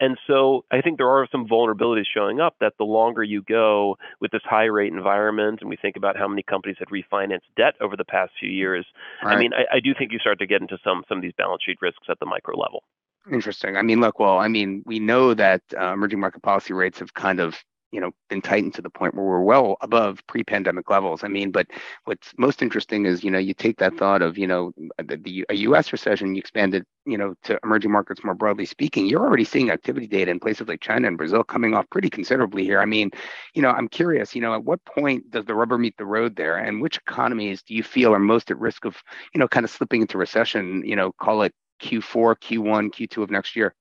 And 0.01 0.19
so 0.27 0.65
I 0.71 0.81
think 0.81 0.99
there 0.99 1.09
are 1.09 1.29
some 1.31 1.47
vulnerabilities 1.47 2.05
showing 2.13 2.41
up 2.41 2.57
that 2.61 2.75
the 2.79 2.85
longer 2.85 3.23
you 3.23 3.43
go 3.43 3.97
with 4.21 4.31
this 4.31 4.43
high 4.45 4.65
rate 4.65 4.93
environment, 4.93 5.61
and 5.61 5.71
we 5.71 5.77
think 5.77 5.97
about 5.97 6.17
how 6.17 6.29
many 6.29 6.43
companies 6.43 6.77
had 6.79 6.89
refinanced 6.89 7.41
debt 7.57 7.75
over 7.83 7.97
the 7.97 8.05
past 8.05 8.33
few 8.39 8.51
years, 8.51 8.87
right. 9.23 9.37
I 9.37 9.39
mean, 9.39 9.53
I, 9.53 9.77
I 9.77 9.81
do 9.81 9.95
think 9.97 10.13
you 10.13 10.19
start 10.19 10.39
to 10.39 10.47
get 10.47 10.61
into 10.61 10.79
some 10.85 11.05
some 11.09 11.19
of 11.19 11.23
these 11.23 11.35
balance 11.37 11.63
sheet 11.65 11.79
risks 11.83 12.07
at 12.09 12.19
the 12.21 12.27
micro 12.27 12.57
level. 12.57 12.85
Interesting. 13.31 13.77
I 13.77 13.83
mean, 13.83 14.01
look, 14.01 14.19
well, 14.19 14.39
I 14.39 14.49
mean, 14.49 14.83
we 14.85 14.99
know 14.99 15.35
that 15.35 15.63
uh, 15.79 15.93
emerging 15.93 16.19
market 16.19 16.43
policy 16.43 16.73
rates 16.73 16.99
have 16.99 17.15
kind 17.15 17.39
of 17.39 17.55
you 17.93 18.01
know 18.01 18.11
been 18.29 18.43
tightened 18.43 18.75
to 18.75 18.83
the 18.83 18.91
point 18.91 19.15
where 19.15 19.25
we're 19.25 19.43
well 19.43 19.77
above 19.81 20.27
pre-pandemic 20.27 20.91
levels. 20.91 21.23
I 21.23 21.29
mean, 21.29 21.51
but 21.51 21.67
what's 22.05 22.33
most 22.39 22.63
interesting 22.63 23.07
is 23.07 23.23
you 23.23 23.31
know 23.31 23.39
you 23.39 23.55
take 23.55 23.79
that 23.79 23.97
thought 23.97 24.23
of 24.23 24.39
you 24.39 24.47
know 24.47 24.73
uh, 24.99 25.05
the, 25.07 25.17
the 25.19 25.45
a 25.51 25.55
U.S. 25.55 25.93
recession, 25.93 26.35
you 26.35 26.41
expand 26.41 26.75
it 26.75 26.87
you 27.05 27.19
know 27.19 27.35
to 27.45 27.59
emerging 27.63 27.93
markets 27.93 28.25
more 28.25 28.35
broadly 28.35 28.65
speaking. 28.65 29.07
You're 29.07 29.25
already 29.25 29.45
seeing 29.45 29.71
activity 29.71 30.07
data 30.07 30.31
in 30.31 30.41
places 30.41 30.69
like 30.69 30.81
China 30.81 31.07
and 31.07 31.19
Brazil 31.19 31.45
coming 31.45 31.75
off 31.75 31.89
pretty 31.91 32.11
considerably 32.11 32.65
here. 32.65 32.81
I 32.81 32.87
mean, 32.87 33.11
you 33.55 33.63
know, 33.63 33.71
I'm 33.71 33.89
curious. 33.89 34.35
You 34.35 34.41
know, 34.41 34.55
at 34.55 34.65
what 34.65 34.85
point 34.85 35.31
does 35.31 35.45
the 35.45 35.55
rubber 35.55 35.79
meet 35.79 35.97
the 35.99 36.07
road 36.07 36.35
there, 36.37 36.57
and 36.57 36.81
which 36.81 36.97
economies 36.97 37.63
do 37.63 37.75
you 37.75 37.83
feel 37.83 38.15
are 38.15 38.19
most 38.19 38.51
at 38.51 38.59
risk 38.59 38.85
of 38.85 38.97
you 39.35 39.39
know 39.39 39.49
kind 39.49 39.65
of 39.65 39.71
slipping 39.71 40.01
into 40.01 40.19
recession? 40.19 40.83
You 40.85 40.97
know, 40.97 41.13
call 41.13 41.43
it 41.43 41.53
Q4, 41.83 42.37
Q1, 42.37 42.91
Q2 42.91 43.23
of 43.23 43.31
next 43.31 43.57
year. 43.57 43.75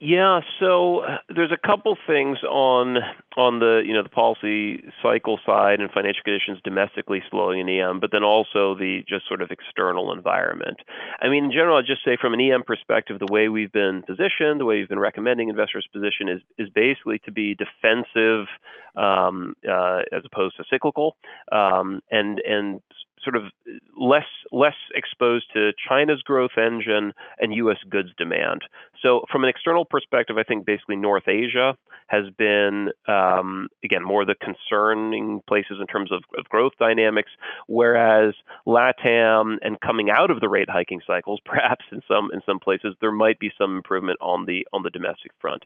Yeah, 0.00 0.42
so 0.60 1.02
there's 1.28 1.50
a 1.50 1.66
couple 1.66 1.96
things 2.06 2.38
on 2.48 2.98
on 3.36 3.58
the 3.58 3.82
you 3.84 3.92
know 3.92 4.04
the 4.04 4.08
policy 4.08 4.84
cycle 5.02 5.40
side 5.44 5.80
and 5.80 5.90
financial 5.90 6.22
conditions 6.22 6.60
domestically 6.62 7.20
slowing 7.28 7.58
in 7.58 7.68
EM, 7.68 7.98
but 7.98 8.12
then 8.12 8.22
also 8.22 8.76
the 8.76 9.02
just 9.08 9.26
sort 9.26 9.42
of 9.42 9.50
external 9.50 10.12
environment. 10.12 10.78
I 11.20 11.28
mean, 11.28 11.46
in 11.46 11.50
general, 11.50 11.78
I'd 11.78 11.86
just 11.86 12.04
say 12.04 12.16
from 12.20 12.32
an 12.32 12.40
EM 12.40 12.62
perspective, 12.62 13.18
the 13.18 13.32
way 13.32 13.48
we've 13.48 13.72
been 13.72 14.04
positioned, 14.06 14.60
the 14.60 14.64
way 14.64 14.76
we've 14.78 14.88
been 14.88 15.00
recommending 15.00 15.48
investors 15.48 15.88
position 15.92 16.28
is 16.28 16.42
is 16.58 16.68
basically 16.72 17.18
to 17.24 17.32
be 17.32 17.56
defensive 17.56 18.46
um, 18.94 19.54
uh, 19.68 20.02
as 20.12 20.22
opposed 20.24 20.58
to 20.58 20.64
cyclical, 20.70 21.16
um, 21.50 22.02
and 22.12 22.40
and 22.48 22.80
sort 23.22 23.36
of 23.36 23.50
less 23.98 24.26
less 24.52 24.76
exposed 24.94 25.46
to 25.52 25.72
China's 25.88 26.22
growth 26.22 26.56
engine 26.56 27.12
and 27.38 27.54
U.S. 27.54 27.78
goods 27.88 28.10
demand. 28.16 28.62
So 29.02 29.24
from 29.30 29.44
an 29.44 29.50
external 29.50 29.84
perspective, 29.84 30.36
I 30.38 30.42
think 30.42 30.66
basically 30.66 30.96
North 30.96 31.28
Asia 31.28 31.76
has 32.08 32.24
been 32.36 32.88
um, 33.06 33.68
again 33.84 34.02
more 34.02 34.24
the 34.24 34.34
concerning 34.34 35.40
places 35.46 35.76
in 35.80 35.86
terms 35.86 36.10
of, 36.10 36.24
of, 36.38 36.48
growth 36.48 36.72
dynamics, 36.78 37.30
whereas 37.66 38.34
LATAM 38.66 39.58
and 39.60 39.78
coming 39.80 40.08
out 40.10 40.30
of 40.30 40.40
the 40.40 40.48
rate 40.48 40.70
hiking 40.70 41.00
cycles, 41.06 41.38
perhaps 41.44 41.84
in 41.92 42.00
some 42.08 42.30
in 42.32 42.40
some 42.46 42.58
places 42.58 42.94
there 43.00 43.12
might 43.12 43.38
be 43.38 43.50
some 43.58 43.76
improvement 43.76 44.18
on 44.20 44.46
the 44.46 44.66
on 44.72 44.82
the 44.82 44.90
domestic 44.90 45.32
front. 45.40 45.64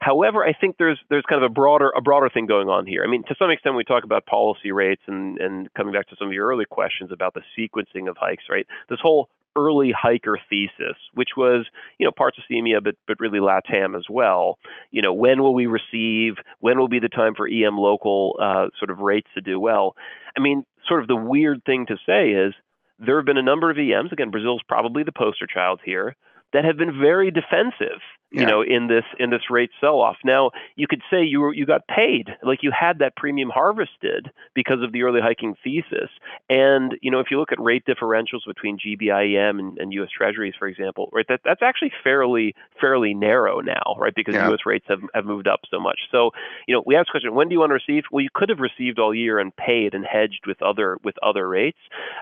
However, 0.00 0.44
I 0.44 0.52
think 0.52 0.76
there's 0.78 0.98
there's 1.10 1.24
kind 1.28 1.42
of 1.42 1.50
a 1.50 1.52
broader 1.52 1.92
a 1.96 2.00
broader 2.00 2.30
thing 2.32 2.46
going 2.46 2.68
on 2.68 2.86
here. 2.86 3.02
I 3.04 3.10
mean, 3.10 3.24
to 3.24 3.34
some 3.38 3.50
extent, 3.50 3.76
we 3.76 3.84
talk 3.84 4.04
about 4.04 4.26
policy 4.26 4.72
rates 4.72 5.02
and 5.06 5.38
and 5.38 5.72
coming 5.74 5.92
back 5.92 6.08
to 6.08 6.16
some 6.18 6.28
of 6.28 6.34
your 6.34 6.46
early 6.46 6.64
questions 6.64 7.10
about 7.12 7.34
the 7.34 7.42
sequencing 7.58 8.08
of 8.08 8.16
hikes, 8.16 8.44
right? 8.48 8.66
This 8.88 9.00
whole 9.00 9.28
early 9.56 9.92
hiker 9.96 10.38
thesis, 10.48 10.96
which 11.14 11.30
was, 11.36 11.66
you 11.98 12.06
know, 12.06 12.12
parts 12.16 12.38
of 12.38 12.44
CEMEA, 12.50 12.82
but 12.82 12.94
but 13.06 13.18
really 13.20 13.38
LATAM 13.38 13.96
as 13.96 14.04
well. 14.08 14.58
You 14.90 15.02
know, 15.02 15.12
when 15.12 15.42
will 15.42 15.54
we 15.54 15.66
receive? 15.66 16.34
When 16.60 16.78
will 16.78 16.88
be 16.88 17.00
the 17.00 17.08
time 17.08 17.34
for 17.34 17.48
EM 17.48 17.76
local 17.76 18.36
uh, 18.40 18.66
sort 18.78 18.90
of 18.90 18.98
rates 18.98 19.28
to 19.34 19.40
do 19.40 19.58
well? 19.58 19.94
I 20.36 20.40
mean, 20.40 20.64
sort 20.86 21.02
of 21.02 21.08
the 21.08 21.16
weird 21.16 21.64
thing 21.64 21.86
to 21.86 21.96
say 22.06 22.30
is 22.30 22.54
there 22.98 23.16
have 23.16 23.26
been 23.26 23.38
a 23.38 23.42
number 23.42 23.70
of 23.70 23.78
EMs. 23.78 24.12
Again, 24.12 24.30
Brazil's 24.30 24.62
probably 24.68 25.02
the 25.02 25.12
poster 25.12 25.46
child 25.46 25.80
here 25.84 26.16
that 26.52 26.64
have 26.64 26.76
been 26.76 26.98
very 26.98 27.30
defensive 27.30 28.00
you 28.30 28.42
yeah. 28.42 28.46
know 28.46 28.62
in 28.62 28.86
this 28.86 29.04
in 29.18 29.30
this 29.30 29.50
rate 29.50 29.70
sell 29.80 30.00
off 30.00 30.16
now 30.24 30.50
you 30.76 30.86
could 30.86 31.02
say 31.10 31.22
you 31.22 31.40
were 31.40 31.52
you 31.52 31.66
got 31.66 31.86
paid 31.88 32.28
like 32.42 32.62
you 32.62 32.70
had 32.70 33.00
that 33.00 33.16
premium 33.16 33.50
harvested 33.50 34.30
because 34.54 34.82
of 34.82 34.92
the 34.92 35.02
early 35.02 35.20
hiking 35.20 35.54
thesis. 35.62 36.10
And 36.48 36.96
you 37.02 37.10
know 37.10 37.18
if 37.18 37.26
you 37.30 37.38
look 37.38 37.52
at 37.52 37.60
rate 37.60 37.84
differentials 37.86 38.46
between 38.46 38.78
GBIEM 38.78 39.58
and, 39.58 39.78
and 39.78 39.92
US 39.94 40.10
treasuries 40.16 40.54
for 40.58 40.68
example 40.68 41.10
right 41.12 41.26
that 41.28 41.40
that's 41.44 41.62
actually 41.62 41.92
fairly 42.04 42.54
fairly 42.80 43.14
narrow 43.14 43.60
now 43.60 43.96
right 43.98 44.14
because 44.14 44.34
yeah. 44.34 44.50
US 44.50 44.60
rates 44.64 44.86
have, 44.88 45.00
have 45.14 45.24
moved 45.24 45.48
up 45.48 45.60
so 45.70 45.80
much. 45.80 45.98
So 46.12 46.30
you 46.68 46.74
know 46.74 46.82
we 46.86 46.96
asked 46.96 47.08
the 47.08 47.12
question 47.12 47.34
when 47.34 47.48
do 47.48 47.54
you 47.54 47.60
want 47.60 47.70
to 47.70 47.74
receive? 47.74 48.04
Well 48.12 48.22
you 48.22 48.30
could 48.32 48.48
have 48.48 48.60
received 48.60 49.00
all 49.00 49.14
year 49.14 49.40
and 49.40 49.54
paid 49.56 49.94
and 49.94 50.04
hedged 50.04 50.44
with 50.46 50.62
other 50.62 50.98
with 51.02 51.16
other 51.22 51.48
rates. 51.48 51.78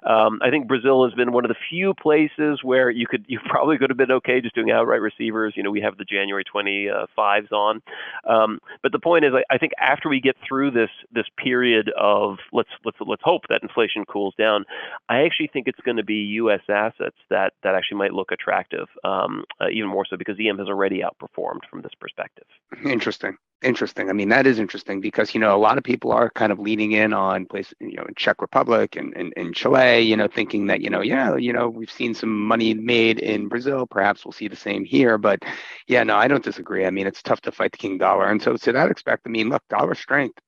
Um, 0.08 0.40
I 0.42 0.48
think 0.50 0.68
Brazil 0.68 1.04
has 1.04 1.12
been 1.12 1.32
one 1.32 1.44
of 1.44 1.50
the 1.50 1.56
few 1.68 1.92
places 1.92 2.60
where 2.62 2.88
you 2.88 3.06
could 3.06 3.26
you 3.28 3.40
probably 3.48 3.76
could 3.76 3.90
have 3.90 3.98
been 3.98 4.10
okay 4.18 4.40
just 4.40 4.54
doing 4.54 4.70
outright 4.70 5.00
receivers 5.00 5.54
you 5.56 5.62
know 5.62 5.70
we 5.70 5.80
have 5.80 5.96
the 5.96 6.04
January 6.04 6.44
25s 6.44 7.52
on. 7.52 7.82
Um, 8.24 8.60
but 8.82 8.92
the 8.92 8.98
point 8.98 9.24
is, 9.24 9.32
I, 9.34 9.54
I, 9.54 9.58
think 9.58 9.72
after 9.78 10.08
we 10.08 10.20
get 10.20 10.36
through 10.46 10.70
this 10.72 10.90
this 11.12 11.26
period 11.36 11.90
of 11.98 12.38
let's 12.52 12.70
let's 12.84 12.96
let's 13.00 13.22
hope 13.24 13.42
that 13.48 13.62
inflation 13.62 14.04
cools 14.04 14.34
down, 14.38 14.64
I 15.08 15.22
actually 15.22 15.48
think 15.48 15.68
it's 15.68 15.80
going 15.80 15.96
to 15.96 16.04
be 16.04 16.14
U.S. 16.42 16.60
assets 16.68 17.16
that 17.30 17.54
that 17.62 17.74
actually 17.74 17.98
might 17.98 18.12
look 18.12 18.32
attractive, 18.32 18.88
um, 19.04 19.44
uh, 19.60 19.68
even 19.70 19.88
more 19.88 20.06
so 20.08 20.16
because 20.16 20.36
EM 20.40 20.58
has 20.58 20.68
already 20.68 21.02
outperformed 21.02 21.60
from 21.70 21.82
this 21.82 21.92
perspective. 22.00 22.46
Interesting 22.84 23.36
interesting. 23.62 24.08
I 24.08 24.12
mean, 24.12 24.28
that 24.28 24.46
is 24.46 24.58
interesting 24.58 25.00
because, 25.00 25.34
you 25.34 25.40
know, 25.40 25.54
a 25.54 25.58
lot 25.58 25.78
of 25.78 25.84
people 25.84 26.12
are 26.12 26.30
kind 26.30 26.52
of 26.52 26.58
leaning 26.58 26.92
in 26.92 27.12
on 27.12 27.46
places, 27.46 27.74
you 27.80 27.96
know, 27.96 28.04
in 28.04 28.14
Czech 28.14 28.40
Republic 28.40 28.96
and 28.96 29.14
in 29.14 29.52
Chile, 29.52 30.00
you 30.00 30.16
know, 30.16 30.28
thinking 30.28 30.66
that, 30.66 30.80
you 30.80 30.90
know, 30.90 31.00
yeah, 31.00 31.36
you 31.36 31.52
know, 31.52 31.68
we've 31.68 31.90
seen 31.90 32.14
some 32.14 32.46
money 32.46 32.74
made 32.74 33.18
in 33.18 33.48
Brazil. 33.48 33.86
Perhaps 33.86 34.24
we'll 34.24 34.32
see 34.32 34.48
the 34.48 34.56
same 34.56 34.84
here. 34.84 35.18
But 35.18 35.42
yeah, 35.86 36.02
no, 36.04 36.16
I 36.16 36.28
don't 36.28 36.44
disagree. 36.44 36.86
I 36.86 36.90
mean, 36.90 37.06
it's 37.06 37.22
tough 37.22 37.40
to 37.42 37.52
fight 37.52 37.72
the 37.72 37.78
king 37.78 37.98
dollar. 37.98 38.28
And 38.28 38.40
so 38.40 38.56
to 38.56 38.72
that 38.72 38.90
expect, 38.90 39.26
I 39.26 39.30
mean, 39.30 39.48
look, 39.48 39.62
dollar 39.68 39.94
strength 39.94 40.38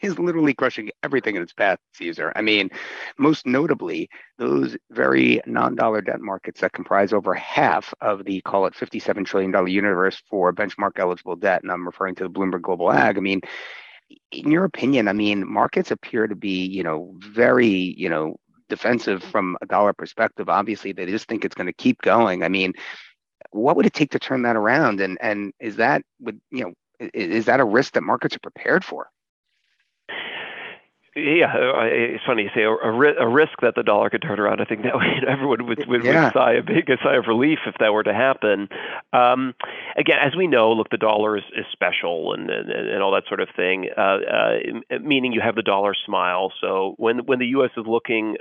is 0.00 0.18
literally 0.18 0.54
crushing 0.54 0.90
everything 1.02 1.36
in 1.36 1.42
its 1.42 1.52
path, 1.52 1.78
Caesar. 1.94 2.32
I 2.34 2.42
mean, 2.42 2.70
most 3.18 3.46
notably, 3.46 4.08
those 4.38 4.76
very 4.90 5.40
non 5.46 5.74
dollar 5.74 6.00
debt 6.00 6.20
markets 6.20 6.60
that 6.60 6.72
comprise 6.72 7.12
over 7.12 7.34
half 7.34 7.92
of 8.00 8.24
the, 8.24 8.40
call 8.42 8.66
it 8.66 8.74
$57 8.74 9.26
trillion 9.26 9.66
universe 9.68 10.22
for 10.30 10.52
benchmark 10.52 10.98
eligible 10.98 11.36
debt. 11.36 11.62
And 11.62 11.70
I'm 11.70 11.86
referring 11.86 12.14
to 12.16 12.24
the 12.24 12.30
Bloomberg 12.30 12.62
Global 12.62 12.90
Ag. 12.92 13.16
I 13.16 13.20
mean, 13.20 13.40
in 14.30 14.50
your 14.50 14.64
opinion, 14.64 15.08
I 15.08 15.12
mean, 15.12 15.50
markets 15.50 15.90
appear 15.90 16.26
to 16.26 16.36
be, 16.36 16.66
you 16.66 16.82
know, 16.82 17.14
very, 17.18 17.68
you 17.68 18.08
know, 18.08 18.36
defensive 18.68 19.22
from 19.22 19.56
a 19.60 19.66
dollar 19.66 19.92
perspective. 19.92 20.48
Obviously, 20.48 20.92
they 20.92 21.06
just 21.06 21.28
think 21.28 21.44
it's 21.44 21.54
going 21.54 21.66
to 21.66 21.72
keep 21.72 22.00
going. 22.02 22.42
I 22.42 22.48
mean, 22.48 22.72
what 23.50 23.76
would 23.76 23.86
it 23.86 23.92
take 23.92 24.10
to 24.12 24.18
turn 24.18 24.42
that 24.42 24.56
around? 24.56 25.00
And 25.00 25.18
and 25.20 25.52
is 25.60 25.76
that 25.76 26.02
would 26.20 26.40
you 26.50 26.64
know 26.64 26.72
is 27.12 27.46
that 27.46 27.60
a 27.60 27.64
risk 27.64 27.94
that 27.94 28.02
markets 28.02 28.36
are 28.36 28.40
prepared 28.40 28.84
for? 28.84 29.08
Yeah, 31.14 31.52
uh, 31.52 31.84
it's 31.84 32.24
funny 32.24 32.44
you 32.44 32.50
say 32.54 32.62
a, 32.62 32.70
a, 32.70 33.28
risk 33.28 33.60
that 33.60 33.74
the 33.76 33.82
dollar 33.82 34.08
could 34.08 34.22
turn 34.22 34.40
around. 34.40 34.62
I 34.62 34.64
think 34.64 34.80
that 34.82 34.94
everyone 35.28 35.66
would, 35.66 35.86
would, 35.86 36.04
yeah. 36.04 36.24
would 36.24 36.32
sigh 36.32 36.54
a 36.54 36.62
big 36.62 36.88
a 36.88 36.96
sigh 37.04 37.16
of 37.16 37.26
relief 37.26 37.58
if 37.66 37.74
that 37.80 37.92
were 37.92 38.02
to 38.02 38.14
happen. 38.14 38.70
Um, 39.12 39.52
again, 39.98 40.16
as 40.24 40.34
we 40.34 40.46
know, 40.46 40.72
look, 40.72 40.88
the 40.88 40.96
dollar 40.96 41.36
is, 41.36 41.44
is 41.54 41.66
special 41.70 42.32
and, 42.32 42.48
and, 42.48 42.70
and 42.70 43.02
all 43.02 43.12
that 43.12 43.24
sort 43.28 43.40
of 43.40 43.48
thing. 43.54 43.90
Uh, 43.94 44.00
uh, 44.00 44.98
meaning 45.02 45.32
you 45.32 45.42
have 45.42 45.54
the 45.54 45.62
dollar 45.62 45.92
smile. 46.06 46.50
So 46.62 46.94
when 46.96 47.26
when 47.26 47.40
the 47.40 47.48
U.S. 47.48 47.72
is 47.76 47.84
looking 47.86 48.38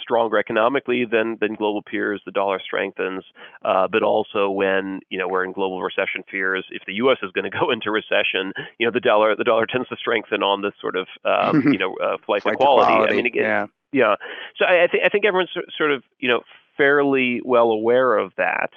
stronger 0.00 0.38
economically 0.38 1.04
than 1.04 1.38
than 1.40 1.54
global 1.54 1.82
peers, 1.82 2.20
the 2.26 2.32
dollar 2.32 2.60
strengthens. 2.64 3.22
Uh, 3.64 3.86
but 3.86 4.02
also 4.02 4.50
when 4.50 4.98
you 5.08 5.18
know 5.20 5.28
we're 5.28 5.44
in 5.44 5.52
global 5.52 5.80
recession 5.80 6.24
fears, 6.28 6.66
if 6.72 6.82
the 6.84 6.94
U.S. 6.94 7.18
is 7.22 7.30
going 7.30 7.48
to 7.48 7.56
go 7.56 7.70
into 7.72 7.92
recession, 7.92 8.52
you 8.78 8.86
know 8.88 8.92
the 8.92 8.98
dollar 8.98 9.36
the 9.36 9.44
dollar 9.44 9.66
tends 9.66 9.88
to 9.90 9.96
strengthen 9.96 10.42
on 10.42 10.62
this 10.62 10.72
sort 10.80 10.96
of 10.96 11.06
um, 11.24 11.62
you 11.72 11.78
know 11.78 11.91
uh, 12.02 12.16
flight, 12.24 12.42
flight 12.42 12.52
to 12.52 12.56
quality. 12.56 12.92
quality. 12.92 13.12
I 13.12 13.16
mean, 13.16 13.26
again, 13.26 13.42
yeah. 13.42 13.66
Yeah. 13.92 14.14
So 14.56 14.64
I, 14.64 14.84
I 14.84 14.86
think 14.88 15.04
I 15.04 15.08
think 15.08 15.24
everyone's 15.24 15.50
sort 15.76 15.92
of 15.92 16.02
you 16.18 16.28
know 16.28 16.40
fairly 16.76 17.40
well 17.44 17.70
aware 17.70 18.16
of 18.16 18.32
that. 18.36 18.70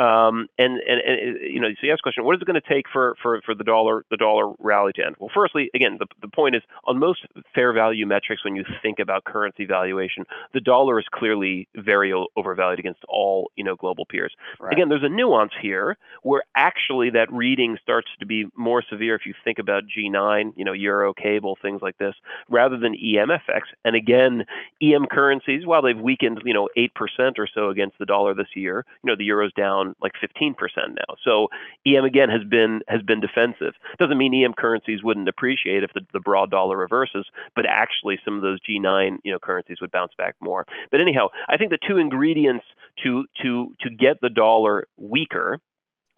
Um, 0.00 0.48
and, 0.58 0.80
and, 0.88 1.00
and, 1.06 1.38
you 1.42 1.60
know, 1.60 1.68
so 1.68 1.86
you 1.86 1.92
ask 1.92 1.98
the 1.98 2.02
question, 2.04 2.24
what 2.24 2.34
is 2.34 2.40
it 2.40 2.46
going 2.46 2.58
to 2.58 2.66
take 2.66 2.86
for, 2.90 3.16
for, 3.22 3.42
for 3.44 3.54
the 3.54 3.64
dollar 3.64 4.06
the 4.10 4.16
dollar 4.16 4.54
rally 4.58 4.92
to 4.94 5.04
end? 5.04 5.16
Well, 5.18 5.30
firstly, 5.32 5.70
again, 5.74 5.98
the, 5.98 6.06
the 6.22 6.28
point 6.28 6.56
is 6.56 6.62
on 6.84 6.98
most 6.98 7.26
fair 7.54 7.74
value 7.74 8.06
metrics, 8.06 8.42
when 8.42 8.56
you 8.56 8.64
think 8.80 8.98
about 8.98 9.24
currency 9.24 9.66
valuation, 9.66 10.24
the 10.54 10.60
dollar 10.60 10.98
is 10.98 11.04
clearly 11.12 11.68
very 11.76 12.14
overvalued 12.34 12.78
against 12.78 13.00
all 13.10 13.50
you 13.56 13.64
know 13.64 13.76
global 13.76 14.06
peers. 14.06 14.32
Right. 14.58 14.72
Again, 14.72 14.88
there's 14.88 15.04
a 15.04 15.08
nuance 15.10 15.52
here 15.60 15.98
where 16.22 16.44
actually 16.56 17.10
that 17.10 17.30
reading 17.30 17.76
starts 17.82 18.08
to 18.20 18.26
be 18.26 18.46
more 18.56 18.82
severe 18.88 19.14
if 19.16 19.26
you 19.26 19.34
think 19.44 19.58
about 19.58 19.82
G9, 19.84 20.54
you 20.56 20.64
know, 20.64 20.72
euro, 20.72 21.12
cable, 21.12 21.58
things 21.60 21.82
like 21.82 21.98
this, 21.98 22.14
rather 22.48 22.78
than 22.78 22.94
EMFX. 22.94 23.62
And 23.84 23.94
again, 23.94 24.46
EM 24.80 25.06
currencies, 25.10 25.66
while 25.66 25.82
they've 25.82 25.98
weakened, 25.98 26.40
you 26.46 26.54
know, 26.54 26.70
eight 26.78 26.94
percent 26.94 27.38
or 27.38 27.46
so 27.52 27.68
against 27.68 27.98
the 27.98 28.06
dollar 28.06 28.32
this 28.32 28.48
year. 28.56 28.86
You 29.04 29.10
know, 29.10 29.16
the 29.16 29.24
euro's 29.24 29.52
down 29.52 29.89
like 30.02 30.12
15% 30.22 30.54
now. 30.88 31.14
So 31.24 31.48
EM 31.86 32.04
again 32.04 32.28
has 32.28 32.42
been 32.44 32.80
has 32.88 33.02
been 33.02 33.20
defensive. 33.20 33.74
Doesn't 33.98 34.18
mean 34.18 34.34
EM 34.34 34.54
currencies 34.54 35.02
wouldn't 35.02 35.28
appreciate 35.28 35.82
if 35.82 35.92
the, 35.94 36.02
the 36.12 36.20
broad 36.20 36.50
dollar 36.50 36.76
reverses, 36.76 37.26
but 37.54 37.66
actually 37.66 38.18
some 38.24 38.36
of 38.36 38.42
those 38.42 38.58
G9 38.68 39.18
you 39.24 39.32
know 39.32 39.38
currencies 39.38 39.80
would 39.80 39.90
bounce 39.90 40.12
back 40.16 40.34
more. 40.40 40.66
But 40.90 41.00
anyhow, 41.00 41.28
I 41.48 41.56
think 41.56 41.70
the 41.70 41.78
two 41.86 41.98
ingredients 41.98 42.64
to 43.04 43.24
to 43.42 43.74
to 43.80 43.90
get 43.90 44.20
the 44.20 44.30
dollar 44.30 44.86
weaker 44.96 45.60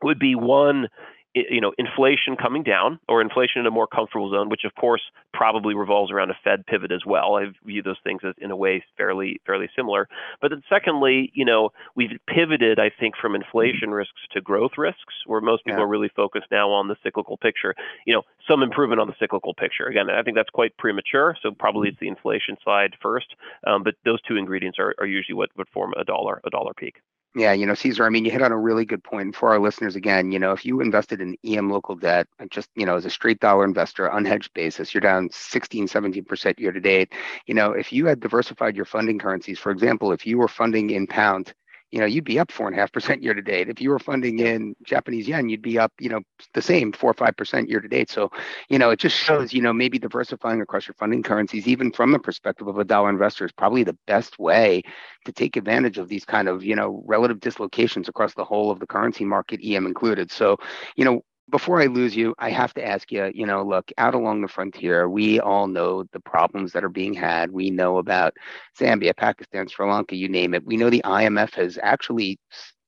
would 0.02 0.19
be 0.19 0.35
one 0.35 0.88
you 1.34 1.60
know, 1.60 1.72
inflation 1.78 2.36
coming 2.36 2.62
down 2.62 2.98
or 3.08 3.20
inflation 3.20 3.60
in 3.60 3.66
a 3.66 3.70
more 3.70 3.86
comfortable 3.86 4.30
zone, 4.30 4.48
which 4.48 4.64
of 4.64 4.74
course 4.74 5.02
probably 5.32 5.74
revolves 5.74 6.12
around 6.12 6.30
a 6.30 6.36
Fed 6.44 6.66
pivot 6.66 6.92
as 6.92 7.06
well. 7.06 7.36
I 7.36 7.46
view 7.64 7.82
those 7.82 7.96
things 8.04 8.20
as 8.26 8.34
in 8.38 8.50
a 8.50 8.56
way 8.56 8.84
fairly 8.96 9.40
fairly 9.46 9.68
similar. 9.74 10.08
But 10.40 10.50
then 10.50 10.62
secondly, 10.68 11.30
you 11.34 11.44
know, 11.44 11.70
we've 11.94 12.18
pivoted, 12.26 12.78
I 12.78 12.90
think, 12.90 13.14
from 13.20 13.34
inflation 13.34 13.90
risks 13.90 14.20
to 14.32 14.40
growth 14.40 14.72
risks, 14.76 15.14
where 15.26 15.40
most 15.40 15.64
people 15.64 15.80
yeah. 15.80 15.84
are 15.84 15.88
really 15.88 16.10
focused 16.14 16.46
now 16.50 16.70
on 16.70 16.88
the 16.88 16.96
cyclical 17.02 17.36
picture. 17.36 17.74
You 18.06 18.14
know, 18.14 18.22
some 18.48 18.62
improvement 18.62 19.00
on 19.00 19.06
the 19.06 19.16
cyclical 19.18 19.54
picture. 19.54 19.86
Again, 19.86 20.10
I 20.10 20.22
think 20.22 20.36
that's 20.36 20.50
quite 20.50 20.76
premature. 20.76 21.36
So 21.42 21.50
probably 21.52 21.88
it's 21.88 21.98
the 22.00 22.08
inflation 22.08 22.56
side 22.64 22.94
first. 23.00 23.34
Um, 23.66 23.82
but 23.82 23.94
those 24.04 24.20
two 24.22 24.36
ingredients 24.36 24.78
are, 24.78 24.94
are 24.98 25.06
usually 25.06 25.34
what 25.34 25.50
would 25.56 25.68
form 25.68 25.94
a 25.98 26.04
dollar 26.04 26.40
a 26.44 26.50
dollar 26.50 26.74
peak. 26.74 26.96
Yeah, 27.34 27.52
you 27.54 27.64
know, 27.64 27.72
Caesar, 27.74 28.04
I 28.04 28.10
mean, 28.10 28.26
you 28.26 28.30
hit 28.30 28.42
on 28.42 28.52
a 28.52 28.58
really 28.58 28.84
good 28.84 29.02
point 29.02 29.34
for 29.34 29.48
our 29.48 29.58
listeners 29.58 29.96
again. 29.96 30.32
You 30.32 30.38
know, 30.38 30.52
if 30.52 30.66
you 30.66 30.82
invested 30.82 31.22
in 31.22 31.34
EM 31.42 31.70
local 31.70 31.94
debt, 31.96 32.28
uh, 32.38 32.44
just, 32.50 32.68
you 32.76 32.84
know, 32.84 32.96
as 32.96 33.06
a 33.06 33.10
straight 33.10 33.40
dollar 33.40 33.64
investor, 33.64 34.06
unhedged 34.10 34.52
basis, 34.52 34.92
you're 34.92 35.00
down 35.00 35.30
16, 35.32 35.88
17% 35.88 36.60
year 36.60 36.72
to 36.72 36.80
date. 36.80 37.14
You 37.46 37.54
know, 37.54 37.72
if 37.72 37.90
you 37.90 38.04
had 38.04 38.20
diversified 38.20 38.76
your 38.76 38.84
funding 38.84 39.18
currencies, 39.18 39.58
for 39.58 39.72
example, 39.72 40.12
if 40.12 40.26
you 40.26 40.36
were 40.36 40.48
funding 40.48 40.90
in 40.90 41.06
pound, 41.06 41.54
you 41.92 42.00
know, 42.00 42.06
you'd 42.06 42.25
be 42.25 42.38
up 42.38 42.50
four 42.50 42.66
and 42.66 42.75
a 42.75 42.80
half 42.80 42.90
percent 42.90 43.22
year 43.22 43.34
to 43.34 43.42
date. 43.42 43.68
If 43.68 43.80
you 43.80 43.90
were 43.90 43.99
funding 43.99 44.38
in 44.38 44.75
Japanese 44.82 45.28
yen, 45.28 45.50
you'd 45.50 45.61
be 45.61 45.78
up, 45.78 45.92
you 46.00 46.08
know, 46.08 46.22
the 46.54 46.62
same 46.62 46.90
four 46.90 47.11
or 47.11 47.14
five 47.14 47.37
percent 47.37 47.68
year 47.68 47.80
to 47.80 47.88
date. 47.88 48.11
So, 48.11 48.30
you 48.70 48.78
know, 48.78 48.90
it 48.90 48.99
just 48.99 49.16
shows, 49.16 49.52
you 49.52 49.61
know, 49.61 49.75
maybe 49.75 49.99
diversifying 49.99 50.62
across 50.62 50.88
your 50.88 50.94
funding 50.94 51.22
currencies, 51.22 51.68
even 51.68 51.92
from 51.92 52.12
the 52.12 52.18
perspective 52.18 52.66
of 52.66 52.78
a 52.78 52.84
dollar 52.84 53.11
investor, 53.11 53.44
is 53.44 53.52
probably 53.52 53.84
the 53.84 53.96
best 54.06 54.38
way 54.38 54.82
to 55.26 55.32
take 55.32 55.56
advantage 55.56 55.99
of 55.99 56.08
these 56.08 56.25
kind 56.25 56.49
of, 56.49 56.64
you 56.64 56.75
know, 56.75 57.04
relative 57.06 57.40
dislocations 57.40 58.08
across 58.08 58.32
the 58.34 58.44
whole 58.44 58.70
of 58.70 58.80
the 58.80 58.87
currency 58.87 59.26
market, 59.26 59.61
EM 59.62 59.87
included. 59.87 60.32
So, 60.32 60.56
you 60.96 61.04
know, 61.04 61.22
before 61.50 61.80
I 61.82 61.87
lose 61.87 62.16
you, 62.16 62.34
I 62.38 62.50
have 62.50 62.72
to 62.75 62.87
ask 62.87 63.11
you, 63.12 63.30
you 63.34 63.46
know, 63.46 63.62
look, 63.62 63.90
out 63.99 64.14
along 64.14 64.42
the 64.42 64.49
frontier, 64.49 65.08
we 65.08 65.40
all 65.40 65.66
know 65.66 66.04
the 66.12 66.20
problems 66.20 66.72
that 66.72 66.84
are 66.84 66.88
being 66.88 67.14
had. 67.14 67.50
We 67.50 67.70
know 67.70 67.99
about 67.99 68.34
Zambia, 68.78 69.16
Pakistan, 69.16 69.68
Sri 69.68 69.87
Lanka, 69.87 70.16
you 70.16 70.28
name 70.28 70.54
it. 70.54 70.64
We 70.64 70.76
know 70.76 70.90
the 70.90 71.02
IMF 71.04 71.54
has 71.54 71.78
actually 71.82 72.38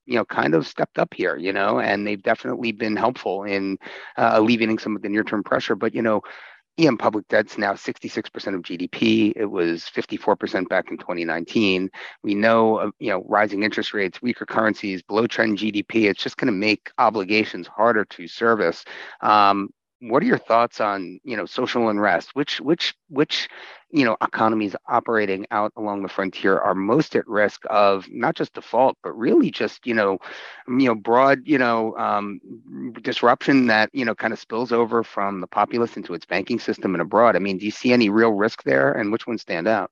you 0.06 0.16
know 0.16 0.24
kind 0.24 0.54
of 0.54 0.66
stepped 0.66 0.98
up 0.98 1.14
here 1.14 1.36
you 1.36 1.52
know 1.52 1.80
and 1.80 2.06
they've 2.06 2.22
definitely 2.22 2.72
been 2.72 2.94
helpful 2.96 3.42
in 3.44 3.78
uh, 4.18 4.32
alleviating 4.34 4.78
some 4.78 4.94
of 4.94 5.02
the 5.02 5.08
near 5.08 5.24
term 5.24 5.42
pressure 5.42 5.74
but 5.74 5.94
you 5.94 6.02
know 6.02 6.20
EM 6.78 6.98
public 6.98 7.26
debt's 7.28 7.56
now 7.56 7.72
66% 7.72 8.26
of 8.54 8.62
GDP. 8.62 9.32
It 9.36 9.46
was 9.46 9.84
54% 9.84 10.68
back 10.68 10.90
in 10.90 10.98
2019. 10.98 11.90
We 12.22 12.34
know, 12.34 12.90
you 12.98 13.10
know, 13.10 13.24
rising 13.28 13.62
interest 13.62 13.94
rates, 13.94 14.20
weaker 14.20 14.46
currencies, 14.46 15.02
below 15.02 15.26
trend 15.26 15.58
GDP. 15.58 16.10
It's 16.10 16.22
just 16.22 16.36
going 16.36 16.52
to 16.52 16.58
make 16.58 16.90
obligations 16.98 17.68
harder 17.68 18.04
to 18.06 18.26
service. 18.26 18.84
Um, 19.20 19.70
what 20.08 20.22
are 20.22 20.26
your 20.26 20.38
thoughts 20.38 20.80
on 20.80 21.18
you 21.24 21.36
know 21.36 21.46
social 21.46 21.88
unrest? 21.88 22.30
Which 22.34 22.60
which 22.60 22.94
which 23.08 23.48
you 23.90 24.04
know 24.04 24.16
economies 24.22 24.76
operating 24.88 25.46
out 25.50 25.72
along 25.76 26.02
the 26.02 26.08
frontier 26.08 26.58
are 26.58 26.74
most 26.74 27.16
at 27.16 27.26
risk 27.26 27.62
of 27.70 28.06
not 28.10 28.34
just 28.34 28.54
default 28.54 28.96
but 29.02 29.16
really 29.16 29.50
just 29.50 29.86
you 29.86 29.94
know 29.94 30.18
you 30.68 30.86
know 30.86 30.94
broad 30.94 31.40
you 31.44 31.58
know 31.58 31.96
um, 31.96 32.40
disruption 33.02 33.66
that 33.68 33.90
you 33.92 34.04
know 34.04 34.14
kind 34.14 34.32
of 34.32 34.38
spills 34.38 34.72
over 34.72 35.02
from 35.02 35.40
the 35.40 35.46
populace 35.46 35.96
into 35.96 36.14
its 36.14 36.26
banking 36.26 36.58
system 36.58 36.94
and 36.94 37.02
abroad? 37.02 37.36
I 37.36 37.38
mean 37.38 37.58
do 37.58 37.64
you 37.64 37.70
see 37.70 37.92
any 37.92 38.10
real 38.10 38.32
risk 38.32 38.64
there 38.64 38.92
and 38.92 39.10
which 39.10 39.26
ones 39.26 39.42
stand 39.42 39.66
out? 39.66 39.90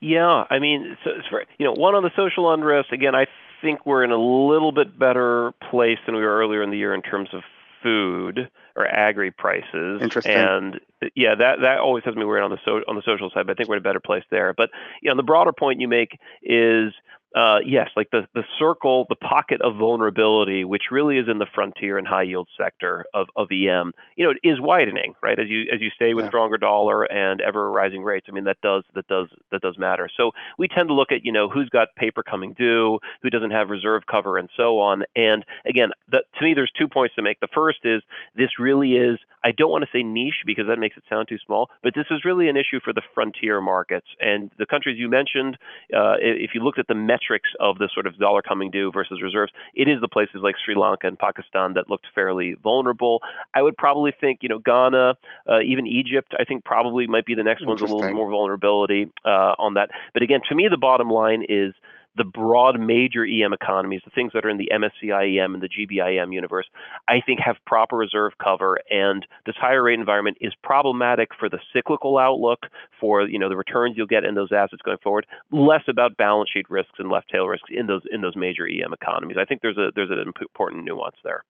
Yeah 0.00 0.44
i 0.50 0.58
mean 0.58 0.96
so 1.02 1.10
you 1.58 1.66
know 1.66 1.72
one 1.72 1.94
on 1.94 2.04
the 2.04 2.12
social 2.14 2.52
unrest 2.52 2.92
again 2.92 3.14
i 3.16 3.26
think 3.60 3.84
we're 3.84 4.04
in 4.04 4.12
a 4.12 4.16
little 4.16 4.70
bit 4.70 4.96
better 4.96 5.52
place 5.70 5.98
than 6.06 6.14
we 6.14 6.22
were 6.22 6.38
earlier 6.38 6.62
in 6.62 6.70
the 6.70 6.78
year 6.78 6.94
in 6.94 7.02
terms 7.02 7.30
of 7.32 7.42
food 7.82 8.48
or 8.78 8.86
agri 8.86 9.32
prices. 9.32 10.00
Interesting. 10.00 10.32
And 10.32 10.80
yeah, 11.16 11.34
that 11.34 11.56
that 11.62 11.78
always 11.80 12.04
has 12.04 12.14
me 12.14 12.24
worried 12.24 12.44
on 12.44 12.50
the 12.50 12.58
so, 12.64 12.80
on 12.86 12.94
the 12.94 13.02
social 13.04 13.28
side. 13.28 13.46
But 13.46 13.52
I 13.52 13.54
think 13.56 13.68
we're 13.68 13.74
in 13.74 13.82
a 13.82 13.82
better 13.82 14.00
place 14.00 14.22
there. 14.30 14.54
But 14.56 14.70
you 15.02 15.10
know, 15.10 15.16
the 15.16 15.24
broader 15.24 15.52
point 15.52 15.80
you 15.80 15.88
make 15.88 16.18
is 16.42 16.92
uh, 17.34 17.58
yes, 17.64 17.90
like 17.94 18.10
the, 18.10 18.26
the 18.34 18.44
circle, 18.58 19.06
the 19.08 19.16
pocket 19.16 19.60
of 19.60 19.76
vulnerability, 19.76 20.64
which 20.64 20.84
really 20.90 21.18
is 21.18 21.28
in 21.28 21.38
the 21.38 21.46
frontier 21.54 21.98
and 21.98 22.06
high 22.06 22.22
yield 22.22 22.48
sector 22.56 23.04
of, 23.12 23.28
of 23.36 23.48
EM, 23.52 23.92
you 24.16 24.24
know, 24.24 24.32
is 24.42 24.60
widening, 24.60 25.14
right? 25.22 25.38
As 25.38 25.46
you 25.48 25.66
as 25.72 25.80
you 25.80 25.90
stay 25.90 26.14
with 26.14 26.24
yeah. 26.24 26.30
stronger 26.30 26.56
dollar 26.56 27.04
and 27.04 27.40
ever 27.42 27.70
rising 27.70 28.02
rates, 28.02 28.26
I 28.28 28.32
mean 28.32 28.44
that 28.44 28.60
does 28.62 28.82
that 28.94 29.06
does 29.08 29.28
that 29.52 29.60
does 29.60 29.76
matter. 29.78 30.08
So 30.16 30.30
we 30.56 30.68
tend 30.68 30.88
to 30.88 30.94
look 30.94 31.12
at 31.12 31.24
you 31.24 31.32
know 31.32 31.48
who's 31.48 31.68
got 31.68 31.94
paper 31.96 32.22
coming 32.22 32.54
due, 32.54 32.98
who 33.22 33.28
doesn't 33.28 33.50
have 33.50 33.68
reserve 33.68 34.04
cover, 34.10 34.38
and 34.38 34.48
so 34.56 34.80
on. 34.80 35.04
And 35.14 35.44
again, 35.66 35.90
the, 36.10 36.22
to 36.38 36.44
me, 36.44 36.54
there's 36.54 36.72
two 36.78 36.88
points 36.88 37.14
to 37.16 37.22
make. 37.22 37.40
The 37.40 37.48
first 37.54 37.80
is 37.84 38.02
this 38.36 38.58
really 38.58 38.96
is 38.96 39.18
I 39.44 39.52
don't 39.52 39.70
want 39.70 39.84
to 39.84 39.90
say 39.92 40.02
niche 40.02 40.42
because 40.46 40.66
that 40.68 40.78
makes 40.78 40.96
it 40.96 41.04
sound 41.08 41.28
too 41.28 41.38
small, 41.44 41.70
but 41.82 41.94
this 41.94 42.06
is 42.10 42.24
really 42.24 42.48
an 42.48 42.56
issue 42.56 42.80
for 42.82 42.92
the 42.92 43.02
frontier 43.14 43.60
markets 43.60 44.06
and 44.20 44.50
the 44.58 44.66
countries 44.66 44.98
you 44.98 45.08
mentioned. 45.08 45.58
Uh, 45.94 46.16
if 46.20 46.50
you 46.54 46.62
looked 46.62 46.78
at 46.78 46.86
the 46.88 46.94
metrics 47.18 47.48
of 47.60 47.78
the 47.78 47.88
sort 47.92 48.06
of 48.06 48.16
dollar 48.18 48.42
coming 48.42 48.70
due 48.70 48.90
versus 48.92 49.22
reserves, 49.22 49.52
it 49.74 49.88
is 49.88 50.00
the 50.00 50.08
places 50.08 50.36
like 50.42 50.54
Sri 50.64 50.74
Lanka 50.74 51.06
and 51.06 51.18
Pakistan 51.18 51.74
that 51.74 51.88
looked 51.88 52.06
fairly 52.14 52.56
vulnerable. 52.62 53.20
I 53.54 53.62
would 53.62 53.76
probably 53.76 54.12
think, 54.18 54.40
you 54.42 54.48
know, 54.48 54.58
Ghana, 54.58 55.14
uh, 55.48 55.60
even 55.60 55.86
Egypt, 55.86 56.34
I 56.38 56.44
think 56.44 56.64
probably 56.64 57.06
might 57.06 57.26
be 57.26 57.34
the 57.34 57.42
next 57.42 57.66
one's 57.66 57.82
with 57.82 57.90
a 57.90 57.94
little 57.94 58.14
more 58.14 58.30
vulnerability 58.30 59.10
uh, 59.24 59.54
on 59.58 59.74
that. 59.74 59.90
But 60.14 60.22
again, 60.22 60.40
to 60.48 60.54
me, 60.54 60.68
the 60.70 60.76
bottom 60.76 61.10
line 61.10 61.44
is 61.48 61.74
the 62.18 62.24
broad 62.24 62.78
major 62.78 63.24
EM 63.24 63.52
economies, 63.52 64.02
the 64.04 64.10
things 64.10 64.32
that 64.34 64.44
are 64.44 64.50
in 64.50 64.58
the 64.58 64.70
MSCI 64.72 65.42
EM 65.42 65.54
and 65.54 65.62
the 65.62 65.68
GBIEM 65.68 66.34
universe, 66.34 66.66
I 67.08 67.20
think 67.24 67.40
have 67.40 67.56
proper 67.66 67.96
reserve 67.96 68.32
cover. 68.42 68.78
And 68.90 69.26
this 69.46 69.54
higher 69.56 69.82
rate 69.82 69.98
environment 69.98 70.36
is 70.40 70.52
problematic 70.62 71.30
for 71.38 71.48
the 71.48 71.58
cyclical 71.72 72.18
outlook, 72.18 72.66
for 73.00 73.22
you 73.22 73.38
know 73.38 73.48
the 73.48 73.56
returns 73.56 73.96
you'll 73.96 74.06
get 74.06 74.24
in 74.24 74.34
those 74.34 74.52
assets 74.52 74.82
going 74.84 74.98
forward. 75.02 75.26
Less 75.50 75.82
about 75.88 76.16
balance 76.16 76.50
sheet 76.52 76.68
risks 76.68 76.98
and 76.98 77.10
left 77.10 77.30
tail 77.30 77.46
risks 77.46 77.70
in 77.70 77.86
those 77.86 78.02
in 78.10 78.20
those 78.20 78.36
major 78.36 78.66
EM 78.66 78.92
economies. 78.92 79.36
I 79.40 79.44
think 79.44 79.62
there's 79.62 79.78
a 79.78 79.90
there's 79.94 80.10
an 80.10 80.32
important 80.40 80.84
nuance 80.84 81.16
there. 81.24 81.44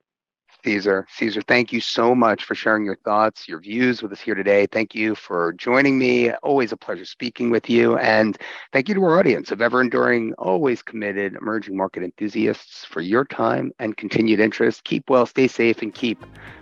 Caesar. 0.65 1.07
Caesar, 1.11 1.43
thank 1.43 1.73
you 1.73 1.81
so 1.81 2.15
much 2.15 2.45
for 2.45 2.55
sharing 2.55 2.85
your 2.85 2.97
thoughts, 2.97 3.49
your 3.49 3.61
views 3.61 4.03
with 4.03 4.13
us 4.13 4.21
here 4.21 4.35
today. 4.35 4.67
Thank 4.67 4.95
you 4.95 5.15
for 5.15 5.53
joining 5.55 5.99
me. 5.99 6.33
Always 6.43 6.73
a 6.73 6.77
pleasure 6.77 7.05
speaking 7.05 7.51
with 7.51 7.71
you. 7.71 7.97
And 7.99 8.37
thank 8.73 8.89
you 8.89 8.95
to 8.95 9.05
our 9.05 9.19
audience 9.19 9.51
of 9.51 9.63
ever 9.63 9.81
enduring, 9.81 10.35
always 10.35 10.83
committed 10.83 11.35
emerging 11.35 11.77
market 11.77 12.03
enthusiasts 12.03 12.85
for 12.85 13.01
your 13.01 13.25
time 13.25 13.73
and 13.79 13.97
continued 13.97 14.41
interest. 14.41 14.85
Keep 14.85 15.11
well, 15.11 15.27
stay 15.27 15.49
safe, 15.49 15.83
and 15.83 15.95
keep 15.95 16.19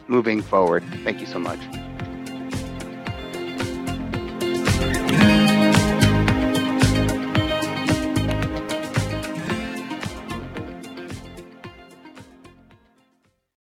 moving 0.09 0.43
forward. 0.43 0.85
Thank 1.05 1.21
you 1.21 1.27
so 1.27 1.39
much. 1.39 1.59